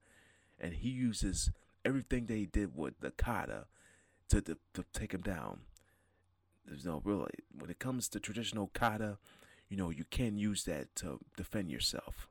and 0.60 0.74
he 0.74 0.90
uses 0.90 1.52
everything 1.86 2.26
they 2.26 2.46
did 2.46 2.76
with 2.76 3.00
the 3.00 3.12
kata 3.12 3.66
to, 4.30 4.42
to 4.42 4.58
to 4.74 4.86
take 4.94 5.14
him 5.14 5.22
down. 5.22 5.62
There's 6.66 6.86
no 6.86 7.02
really 7.04 7.32
when 7.58 7.70
it 7.70 7.80
comes 7.80 8.08
to 8.10 8.20
traditional 8.20 8.72
kata, 8.74 9.18
you 9.70 9.78
know 9.78 9.90
you 9.90 10.06
can 10.10 10.38
use 10.38 10.64
that 10.66 10.96
to 10.96 11.20
defend 11.36 11.72
yourself. 11.72 12.28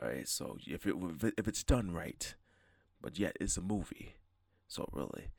All 0.00 0.08
right, 0.08 0.28
so 0.28 0.58
if 0.66 0.86
it 0.86 0.94
if 1.38 1.46
it's 1.46 1.62
done 1.62 1.92
right, 1.92 2.34
but 3.00 3.18
yet 3.18 3.36
it's 3.40 3.56
a 3.56 3.62
movie, 3.62 4.14
so 4.66 4.88
really, 4.92 5.30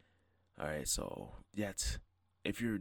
all 0.60 0.68
right, 0.68 0.88
so 0.88 1.34
yet 1.54 1.98
if 2.44 2.62
you're 2.62 2.80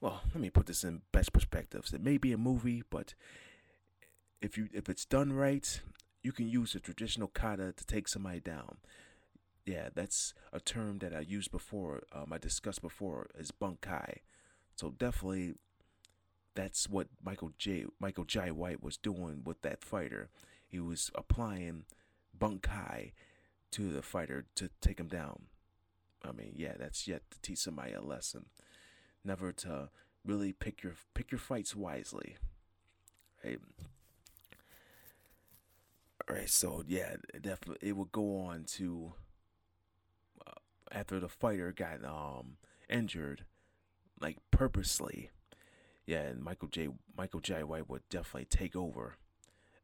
well, 0.00 0.20
let 0.32 0.40
me 0.40 0.50
put 0.50 0.66
this 0.66 0.84
in 0.84 1.02
best 1.12 1.32
perspectives. 1.32 1.92
It 1.92 2.02
may 2.02 2.18
be 2.18 2.32
a 2.32 2.38
movie, 2.38 2.82
but 2.88 3.14
if 4.40 4.56
you 4.56 4.68
if 4.72 4.88
it's 4.88 5.04
done 5.04 5.32
right, 5.32 5.80
you 6.28 6.32
can 6.32 6.46
use 6.46 6.74
a 6.74 6.78
traditional 6.78 7.28
kata 7.28 7.72
to 7.72 7.86
take 7.86 8.06
somebody 8.06 8.38
down. 8.38 8.76
Yeah, 9.64 9.88
that's 9.94 10.34
a 10.52 10.60
term 10.60 10.98
that 10.98 11.14
I 11.14 11.20
used 11.20 11.50
before. 11.50 12.02
Um, 12.14 12.34
I 12.34 12.36
discussed 12.36 12.82
before 12.82 13.30
is 13.38 13.50
bunkai. 13.50 14.18
So 14.76 14.90
definitely, 14.90 15.54
that's 16.54 16.86
what 16.86 17.06
Michael 17.24 17.52
Jai 17.56 17.86
Michael 17.98 18.26
Jai 18.26 18.50
White 18.50 18.82
was 18.82 18.98
doing 18.98 19.40
with 19.42 19.62
that 19.62 19.82
fighter. 19.82 20.28
He 20.66 20.78
was 20.78 21.10
applying 21.14 21.84
bunkai 22.38 23.12
to 23.70 23.90
the 23.90 24.02
fighter 24.02 24.44
to 24.56 24.68
take 24.82 25.00
him 25.00 25.08
down. 25.08 25.44
I 26.22 26.32
mean, 26.32 26.52
yeah, 26.56 26.74
that's 26.78 27.08
yet 27.08 27.22
to 27.30 27.40
teach 27.40 27.60
somebody 27.60 27.94
a 27.94 28.02
lesson. 28.02 28.44
Never 29.24 29.50
to 29.52 29.88
really 30.26 30.52
pick 30.52 30.82
your 30.82 30.92
pick 31.14 31.32
your 31.32 31.38
fights 31.38 31.74
wisely. 31.74 32.36
Right. 33.42 33.60
All 36.28 36.36
right. 36.36 36.48
So 36.48 36.84
yeah, 36.86 37.16
it 37.34 37.42
definitely 37.42 37.88
it 37.88 37.96
would 37.96 38.12
go 38.12 38.40
on 38.40 38.64
to 38.76 39.14
uh, 40.46 40.52
after 40.92 41.18
the 41.20 41.28
fighter 41.28 41.72
got 41.72 42.04
um 42.04 42.56
injured, 42.88 43.44
like 44.20 44.38
purposely. 44.50 45.30
Yeah, 46.06 46.22
and 46.22 46.42
Michael 46.42 46.68
Jai 46.68 46.88
Michael 47.16 47.40
Jai 47.40 47.62
White 47.62 47.88
would 47.88 48.08
definitely 48.08 48.46
take 48.46 48.74
over 48.76 49.16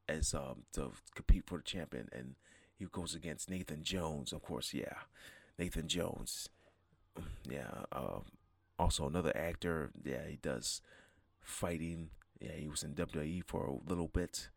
as 0.08 0.34
um 0.34 0.64
to 0.72 0.92
compete 1.14 1.44
for 1.46 1.58
the 1.58 1.64
champion, 1.64 2.08
and 2.12 2.34
he 2.78 2.84
goes 2.86 3.14
against 3.14 3.50
Nathan 3.50 3.82
Jones, 3.82 4.32
of 4.32 4.42
course. 4.42 4.74
Yeah, 4.74 4.94
Nathan 5.58 5.88
Jones. 5.88 6.48
Yeah. 7.48 7.84
Uh, 7.92 8.20
also 8.78 9.06
another 9.06 9.34
actor. 9.36 9.90
Yeah, 10.04 10.26
he 10.28 10.36
does 10.36 10.80
fighting. 11.40 12.10
Yeah, 12.40 12.52
he 12.56 12.68
was 12.68 12.82
in 12.82 12.94
WWE 12.94 13.44
for 13.46 13.64
a 13.66 13.88
little 13.88 14.08
bit. 14.08 14.48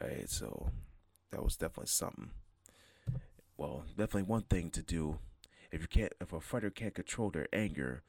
All 0.00 0.08
right, 0.08 0.28
so 0.28 0.70
that 1.32 1.42
was 1.42 1.56
definitely 1.56 1.88
something. 1.88 2.30
Well, 3.56 3.84
definitely 3.90 4.22
one 4.22 4.42
thing 4.42 4.70
to 4.70 4.82
do 4.82 5.18
if 5.72 5.80
you 5.80 5.88
can't 5.88 6.12
if 6.20 6.32
a 6.32 6.40
fighter 6.40 6.70
can't 6.70 6.94
control 6.94 7.30
their 7.30 7.48
anger. 7.52 8.02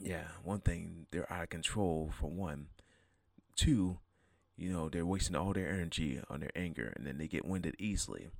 Yeah, 0.00 0.24
one 0.42 0.60
thing 0.60 1.06
they're 1.10 1.30
out 1.32 1.44
of 1.44 1.48
control 1.50 2.10
for 2.18 2.28
one. 2.30 2.66
Two, 3.54 3.98
you 4.56 4.72
know, 4.72 4.88
they're 4.88 5.06
wasting 5.06 5.36
all 5.36 5.52
their 5.52 5.68
energy 5.68 6.20
on 6.28 6.40
their 6.40 6.50
anger 6.56 6.92
and 6.96 7.06
then 7.06 7.18
they 7.18 7.28
get 7.28 7.44
winded 7.44 7.76
easily. 7.78 8.30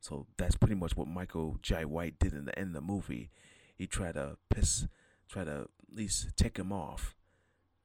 So 0.00 0.26
that's 0.36 0.56
pretty 0.56 0.74
much 0.74 0.96
what 0.96 1.08
Michael 1.08 1.58
Jai 1.62 1.84
White 1.84 2.18
did 2.18 2.32
in 2.32 2.44
the 2.44 2.58
end 2.58 2.68
of 2.68 2.74
the 2.74 2.80
movie. 2.80 3.30
He 3.76 3.86
tried 3.86 4.14
to 4.14 4.36
piss, 4.50 4.86
try 5.28 5.44
to 5.44 5.62
at 5.62 5.96
least 5.96 6.36
take 6.36 6.58
him 6.58 6.72
off 6.72 7.14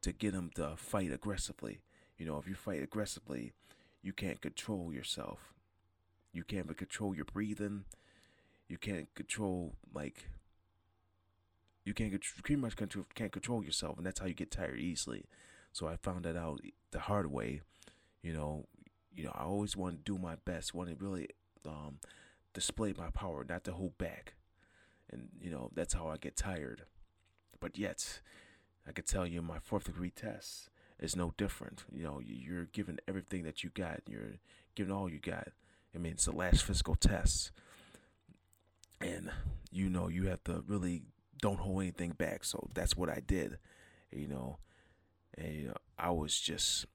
to 0.01 0.11
get 0.11 0.33
him 0.33 0.51
to 0.55 0.75
fight 0.75 1.11
aggressively. 1.11 1.81
You 2.17 2.25
know, 2.25 2.37
if 2.37 2.47
you 2.47 2.55
fight 2.55 2.83
aggressively, 2.83 3.53
you 4.01 4.13
can't 4.13 4.41
control 4.41 4.93
yourself. 4.93 5.53
You 6.31 6.43
can't 6.43 6.75
control 6.77 7.15
your 7.15 7.25
breathing. 7.25 7.85
You 8.67 8.77
can't 8.77 9.13
control 9.15 9.75
like 9.93 10.29
you 11.85 11.93
can't 11.93 12.11
get 12.11 12.21
pretty 12.43 12.61
much 12.61 12.75
control, 12.75 13.05
can't 13.15 13.31
control 13.31 13.63
yourself, 13.63 13.97
and 13.97 14.05
that's 14.05 14.19
how 14.19 14.27
you 14.27 14.33
get 14.33 14.51
tired 14.51 14.79
easily. 14.79 15.25
So 15.71 15.87
I 15.87 15.95
found 15.95 16.23
that 16.25 16.37
out 16.37 16.61
the 16.91 16.99
hard 16.99 17.31
way. 17.31 17.61
You 18.21 18.33
know, 18.33 18.67
you 19.15 19.23
know, 19.23 19.31
I 19.33 19.43
always 19.43 19.75
want 19.75 20.05
to 20.05 20.11
do 20.11 20.19
my 20.19 20.35
best, 20.45 20.73
want 20.73 20.89
to 20.89 21.03
really 21.03 21.29
um, 21.65 21.99
display 22.53 22.93
my 22.95 23.09
power, 23.09 23.45
not 23.47 23.63
to 23.63 23.71
hold 23.71 23.97
back. 23.97 24.35
And 25.11 25.29
you 25.41 25.49
know, 25.49 25.71
that's 25.73 25.93
how 25.93 26.07
I 26.07 26.17
get 26.17 26.37
tired. 26.37 26.83
But 27.59 27.77
yet, 27.77 28.21
I 28.87 28.91
could 28.91 29.07
tell 29.07 29.25
you, 29.25 29.41
my 29.41 29.59
fourth 29.59 29.85
degree 29.85 30.11
test 30.11 30.69
is 30.99 31.15
no 31.15 31.33
different. 31.37 31.83
You 31.91 32.03
know, 32.03 32.21
you're 32.23 32.65
giving 32.65 32.99
everything 33.07 33.43
that 33.43 33.63
you 33.63 33.69
got. 33.73 34.01
You're 34.07 34.39
giving 34.75 34.93
all 34.93 35.09
you 35.09 35.19
got. 35.19 35.49
I 35.95 35.97
mean, 35.97 36.13
it's 36.13 36.25
the 36.25 36.31
last 36.31 36.63
physical 36.63 36.95
test, 36.95 37.51
and 39.01 39.31
you 39.71 39.89
know 39.89 40.07
you 40.07 40.27
have 40.27 40.43
to 40.43 40.63
really 40.67 41.03
don't 41.41 41.59
hold 41.59 41.81
anything 41.81 42.11
back. 42.11 42.43
So 42.43 42.69
that's 42.73 42.95
what 42.95 43.09
I 43.09 43.21
did. 43.25 43.57
You 44.11 44.27
know, 44.27 44.59
and 45.37 45.55
you 45.55 45.67
know, 45.67 45.77
I 45.97 46.11
was 46.11 46.39
just 46.39 46.85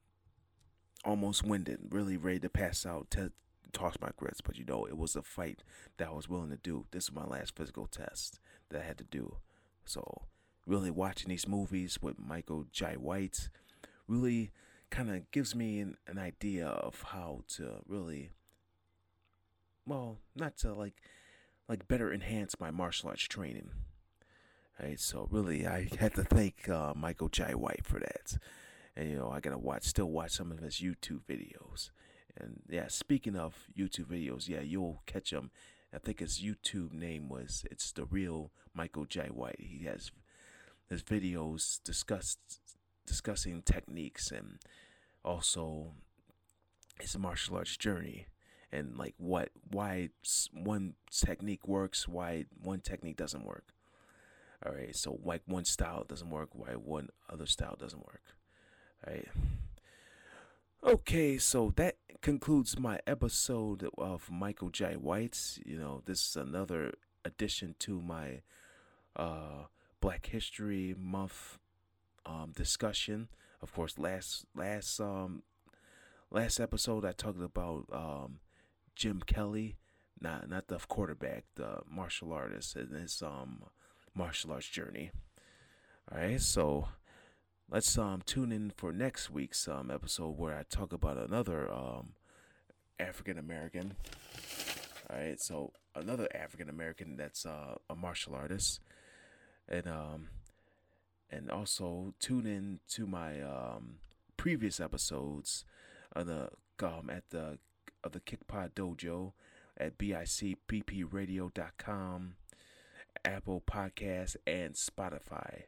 almost 1.05 1.45
winded, 1.45 1.79
really 1.90 2.17
ready 2.17 2.40
to 2.40 2.49
pass 2.49 2.87
out, 2.87 3.11
to 3.12 3.33
toss 3.73 3.97
my 4.01 4.11
grits. 4.17 4.40
But 4.40 4.57
you 4.57 4.64
know, 4.64 4.87
it 4.87 4.97
was 4.97 5.17
a 5.17 5.23
fight 5.23 5.62
that 5.99 6.09
I 6.09 6.12
was 6.12 6.29
willing 6.29 6.51
to 6.51 6.57
do. 6.57 6.87
This 6.90 7.11
was 7.11 7.23
my 7.23 7.29
last 7.29 7.57
physical 7.57 7.87
test 7.87 8.38
that 8.71 8.83
I 8.83 8.85
had 8.85 8.99
to 8.99 9.05
do. 9.05 9.37
So 9.85 10.23
really 10.67 10.90
watching 10.90 11.29
these 11.29 11.49
movies 11.49 11.99
with 12.01 12.19
Michael 12.19 12.67
Jai 12.73 12.95
White 12.95 13.49
really 14.09 14.51
kind 14.90 15.11
of 15.11 15.31
gives 15.31 15.55
me 15.55 15.81
an, 15.81 15.97
an 16.07 16.19
idea 16.19 16.67
of 16.67 17.03
how 17.09 17.43
to 17.49 17.81
really 17.88 18.31
well 19.87 20.19
not 20.37 20.57
to 20.59 20.73
like 20.73 20.95
like 21.69 21.88
better 21.88 22.12
enhance 22.12 22.61
my 22.61 22.71
martial 22.71 23.09
arts 23.09 23.23
training. 23.23 23.71
Right 24.81 25.01
so 25.01 25.29
really 25.31 25.67
i 25.67 25.88
had 25.99 26.14
to 26.14 26.25
thank 26.25 26.69
uh, 26.69 26.93
michael 26.95 27.29
jai 27.29 27.55
white 27.55 27.85
for 27.85 27.99
that. 28.01 28.38
And 28.97 29.11
you 29.11 29.17
know 29.17 29.31
i 29.31 29.40
gotta 29.40 29.59
watch 29.59 29.85
still 29.85 30.11
watch 30.11 30.33
some 30.33 30.53
of 30.53 30.59
his 30.59 30.77
youtube 30.77 31.23
videos. 31.29 31.90
And 32.37 32.62
yeah 32.69 32.87
speaking 32.88 33.37
of 33.37 33.67
youtube 33.77 34.07
videos 34.07 34.49
yeah 34.49 34.61
you'll 34.61 35.03
catch 35.07 35.33
him 35.33 35.51
i 35.93 35.99
think 35.99 36.19
his 36.19 36.40
youtube 36.40 36.93
name 36.93 37.29
was 37.29 37.64
it's 37.71 37.93
the 37.93 38.05
real 38.05 38.51
michael 38.75 39.05
jai 39.07 39.29
white. 39.29 39.61
He 39.61 39.85
has 39.87 40.11
his 40.88 41.03
videos 41.03 41.83
discussed 41.83 42.61
discussing 43.07 43.62
techniques 43.62 44.31
and 44.31 44.59
also 45.25 45.93
his 47.01 47.19
martial 47.19 47.57
arts 47.57 47.77
journey 47.77 48.27
and 48.73 48.97
like 48.97 49.14
what 49.19 49.51
why 49.71 50.09
one 50.53 50.95
technique 51.11 51.67
works 51.67 52.09
why 52.09 52.45
one 52.62 52.81
technique 52.81 53.17
doesn't 53.17 53.45
work. 53.45 53.73
All 54.64 54.73
right 54.73 54.95
so 54.95 55.19
like 55.25 55.43
one 55.47 55.64
style 55.64 56.05
doesn't 56.09 56.31
work 56.31 56.51
why 56.53 56.75
one 56.75 57.09
other 57.31 57.47
style 57.47 57.77
doesn't 57.79 58.05
work. 58.05 58.23
All 59.07 59.12
right 59.14 59.29
okay 60.85 61.39
so 61.39 61.72
that 61.76 61.97
concludes 62.20 62.78
my 62.78 63.01
episode 63.07 63.89
of 63.97 64.31
michael 64.31 64.68
jai 64.68 64.95
White 64.95 65.59
you 65.64 65.78
know 65.78 66.03
this 66.05 66.28
is 66.28 66.37
another 66.37 66.93
addition 67.24 67.74
to 67.78 68.03
my 68.03 68.43
uh 69.16 69.64
black 70.01 70.26
history 70.26 70.95
month 70.99 71.59
um, 72.27 72.53
discussion. 72.55 73.29
Of 73.61 73.72
course, 73.72 73.99
last 73.99 74.45
last 74.55 75.01
um, 75.01 75.43
last 76.31 76.61
episode 76.61 77.05
I 77.05 77.12
talked 77.12 77.41
about 77.43 77.87
um, 77.93 78.41
Jim 78.95 79.22
Kelly, 79.27 79.77
not 80.20 80.49
not 80.49 80.68
the 80.68 80.79
quarterback, 80.79 81.45
the 81.55 81.79
martial 81.91 82.33
artist 82.33 82.77
and 82.77 82.93
his 82.95 83.22
um 83.22 83.64
martial 84.14 84.53
arts 84.53 84.68
journey. 84.68 85.11
All 86.11 86.18
right, 86.18 86.41
so 86.41 86.89
let's 87.70 87.97
um 87.99 88.22
tune 88.27 88.53
in 88.53 88.70
for 88.77 88.93
next 88.93 89.31
week's 89.31 89.66
um 89.68 89.91
episode 89.91 90.37
where 90.39 90.57
I 90.57 90.64
talk 90.68 90.93
about 90.93 91.16
another 91.16 91.70
um 91.72 92.14
African 92.99 93.39
American. 93.39 93.97
All 95.11 95.16
right, 95.16 95.41
so 95.41 95.72
another 95.95 96.29
African 96.35 96.68
American 96.68 97.16
that's 97.16 97.45
uh, 97.47 97.77
a 97.91 97.95
martial 97.95 98.35
artist, 98.35 98.81
and 99.68 99.87
um 99.87 100.29
and 101.35 101.51
also 101.51 102.14
tune 102.20 102.47
in 102.47 102.78
to 102.89 103.07
my 103.07 103.43
um, 103.43 103.97
previous 104.37 104.78
episodes 104.80 105.64
on 106.14 106.26
the 106.26 106.51
um, 106.82 107.09
at 107.11 107.30
the 107.30 107.59
of 108.03 108.12
the 108.12 108.20
Kickpod 108.20 108.72
Dojo 108.74 109.32
at 109.76 109.99
bicbpradio.com, 109.99 112.35
Apple 113.24 113.62
Podcasts, 113.66 114.37
and 114.47 114.74
Spotify. 114.74 115.64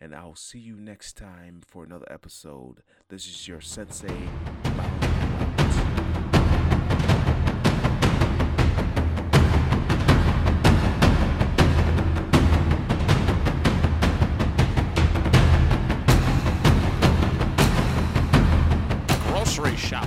And 0.00 0.14
I'll 0.14 0.34
see 0.34 0.58
you 0.58 0.76
next 0.76 1.16
time 1.16 1.60
for 1.66 1.84
another 1.84 2.10
episode. 2.10 2.82
This 3.08 3.26
is 3.26 3.46
your 3.46 3.60
sensei. 3.60 4.16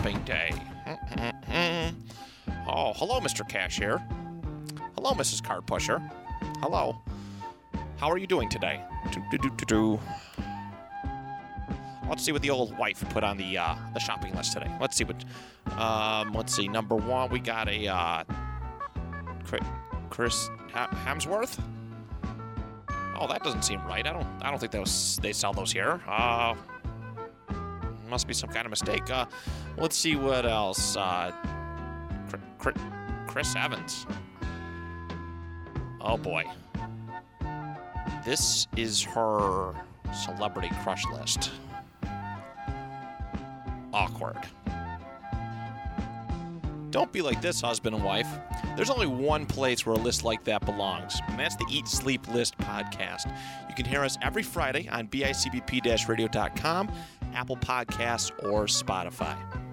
Shopping 0.05 0.23
day. 0.23 0.51
oh, 2.67 2.93
hello, 2.95 3.19
Mr. 3.19 3.47
Cashier. 3.47 3.97
Hello, 4.95 5.13
Mrs. 5.13 5.43
Card 5.43 5.65
Pusher. 5.65 5.99
Hello. 6.59 7.01
How 7.97 8.11
are 8.11 8.17
you 8.17 8.27
doing 8.27 8.47
today? 8.47 8.81
Do-do-do-do-do. 9.11 9.99
Let's 12.07 12.23
see 12.23 12.31
what 12.31 12.43
the 12.43 12.51
old 12.51 12.77
wife 12.77 13.03
put 13.09 13.23
on 13.23 13.37
the 13.37 13.57
uh, 13.57 13.75
the 13.95 13.99
shopping 13.99 14.35
list 14.35 14.53
today. 14.53 14.71
Let's 14.79 14.95
see 14.95 15.05
what. 15.05 15.25
Um, 15.75 16.33
let's 16.33 16.55
see. 16.55 16.67
Number 16.67 16.95
one, 16.95 17.31
we 17.31 17.39
got 17.39 17.67
a 17.67 17.87
uh, 17.87 18.23
Chris 20.11 20.51
Hemsworth. 20.71 21.59
Oh, 23.19 23.27
that 23.27 23.43
doesn't 23.43 23.63
seem 23.63 23.83
right. 23.87 24.05
I 24.05 24.13
don't. 24.13 24.27
I 24.43 24.51
don't 24.51 24.59
think 24.59 24.71
those 24.71 25.17
they 25.23 25.33
sell 25.33 25.51
those 25.51 25.71
here. 25.71 25.99
Uh, 26.07 26.53
must 28.09 28.27
be 28.27 28.33
some 28.33 28.49
kind 28.49 28.65
of 28.65 28.69
mistake. 28.69 29.09
Uh, 29.09 29.25
let's 29.77 29.95
see 29.95 30.15
what 30.15 30.45
else. 30.45 30.95
Uh, 30.95 31.31
Chris 33.27 33.55
Evans. 33.55 34.05
Oh 36.01 36.17
boy. 36.17 36.45
This 38.25 38.67
is 38.75 39.01
her 39.03 39.73
celebrity 40.13 40.69
crush 40.83 41.05
list. 41.11 41.51
Awkward. 43.93 44.37
Don't 46.95 47.11
be 47.11 47.21
like 47.21 47.41
this, 47.41 47.59
husband 47.59 47.93
and 47.93 48.05
wife. 48.05 48.27
There's 48.77 48.89
only 48.89 49.05
one 49.05 49.45
place 49.45 49.85
where 49.85 49.95
a 49.95 49.99
list 49.99 50.23
like 50.23 50.45
that 50.45 50.65
belongs, 50.65 51.19
and 51.27 51.37
that's 51.37 51.57
the 51.57 51.65
Eat 51.69 51.89
Sleep 51.89 52.25
List 52.29 52.57
podcast. 52.57 53.27
You 53.67 53.75
can 53.75 53.83
hear 53.83 54.01
us 54.01 54.17
every 54.21 54.43
Friday 54.43 54.87
on 54.87 55.09
bicbp 55.09 56.07
radio.com, 56.07 56.89
Apple 57.35 57.57
Podcasts, 57.57 58.31
or 58.51 58.65
Spotify. 58.65 59.64